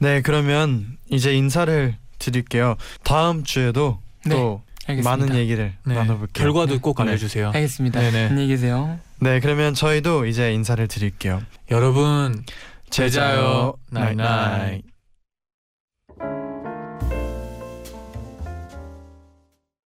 네, 0.00 0.20
그러면 0.20 0.98
이제 1.08 1.34
인사를 1.34 1.96
드릴게요. 2.18 2.76
다음 3.04 3.42
주에도 3.42 4.00
네, 4.26 4.34
또 4.34 4.60
알겠습니다. 4.86 5.16
많은 5.16 5.34
얘기를 5.34 5.72
네. 5.86 5.94
나눠볼게요. 5.94 6.44
결과도 6.44 6.78
꼭 6.80 6.96
네. 6.98 7.04
알려주세요. 7.04 7.48
알겠습니다. 7.54 8.00
네네. 8.00 8.26
안녕히 8.26 8.48
계세요. 8.48 8.98
네, 9.20 9.40
그러면 9.40 9.72
저희도 9.72 10.26
이제 10.26 10.52
인사를 10.52 10.86
드릴게요. 10.88 11.40
여러분 11.70 12.44
제자요, 12.90 13.74
나잇나잇. 13.90 14.82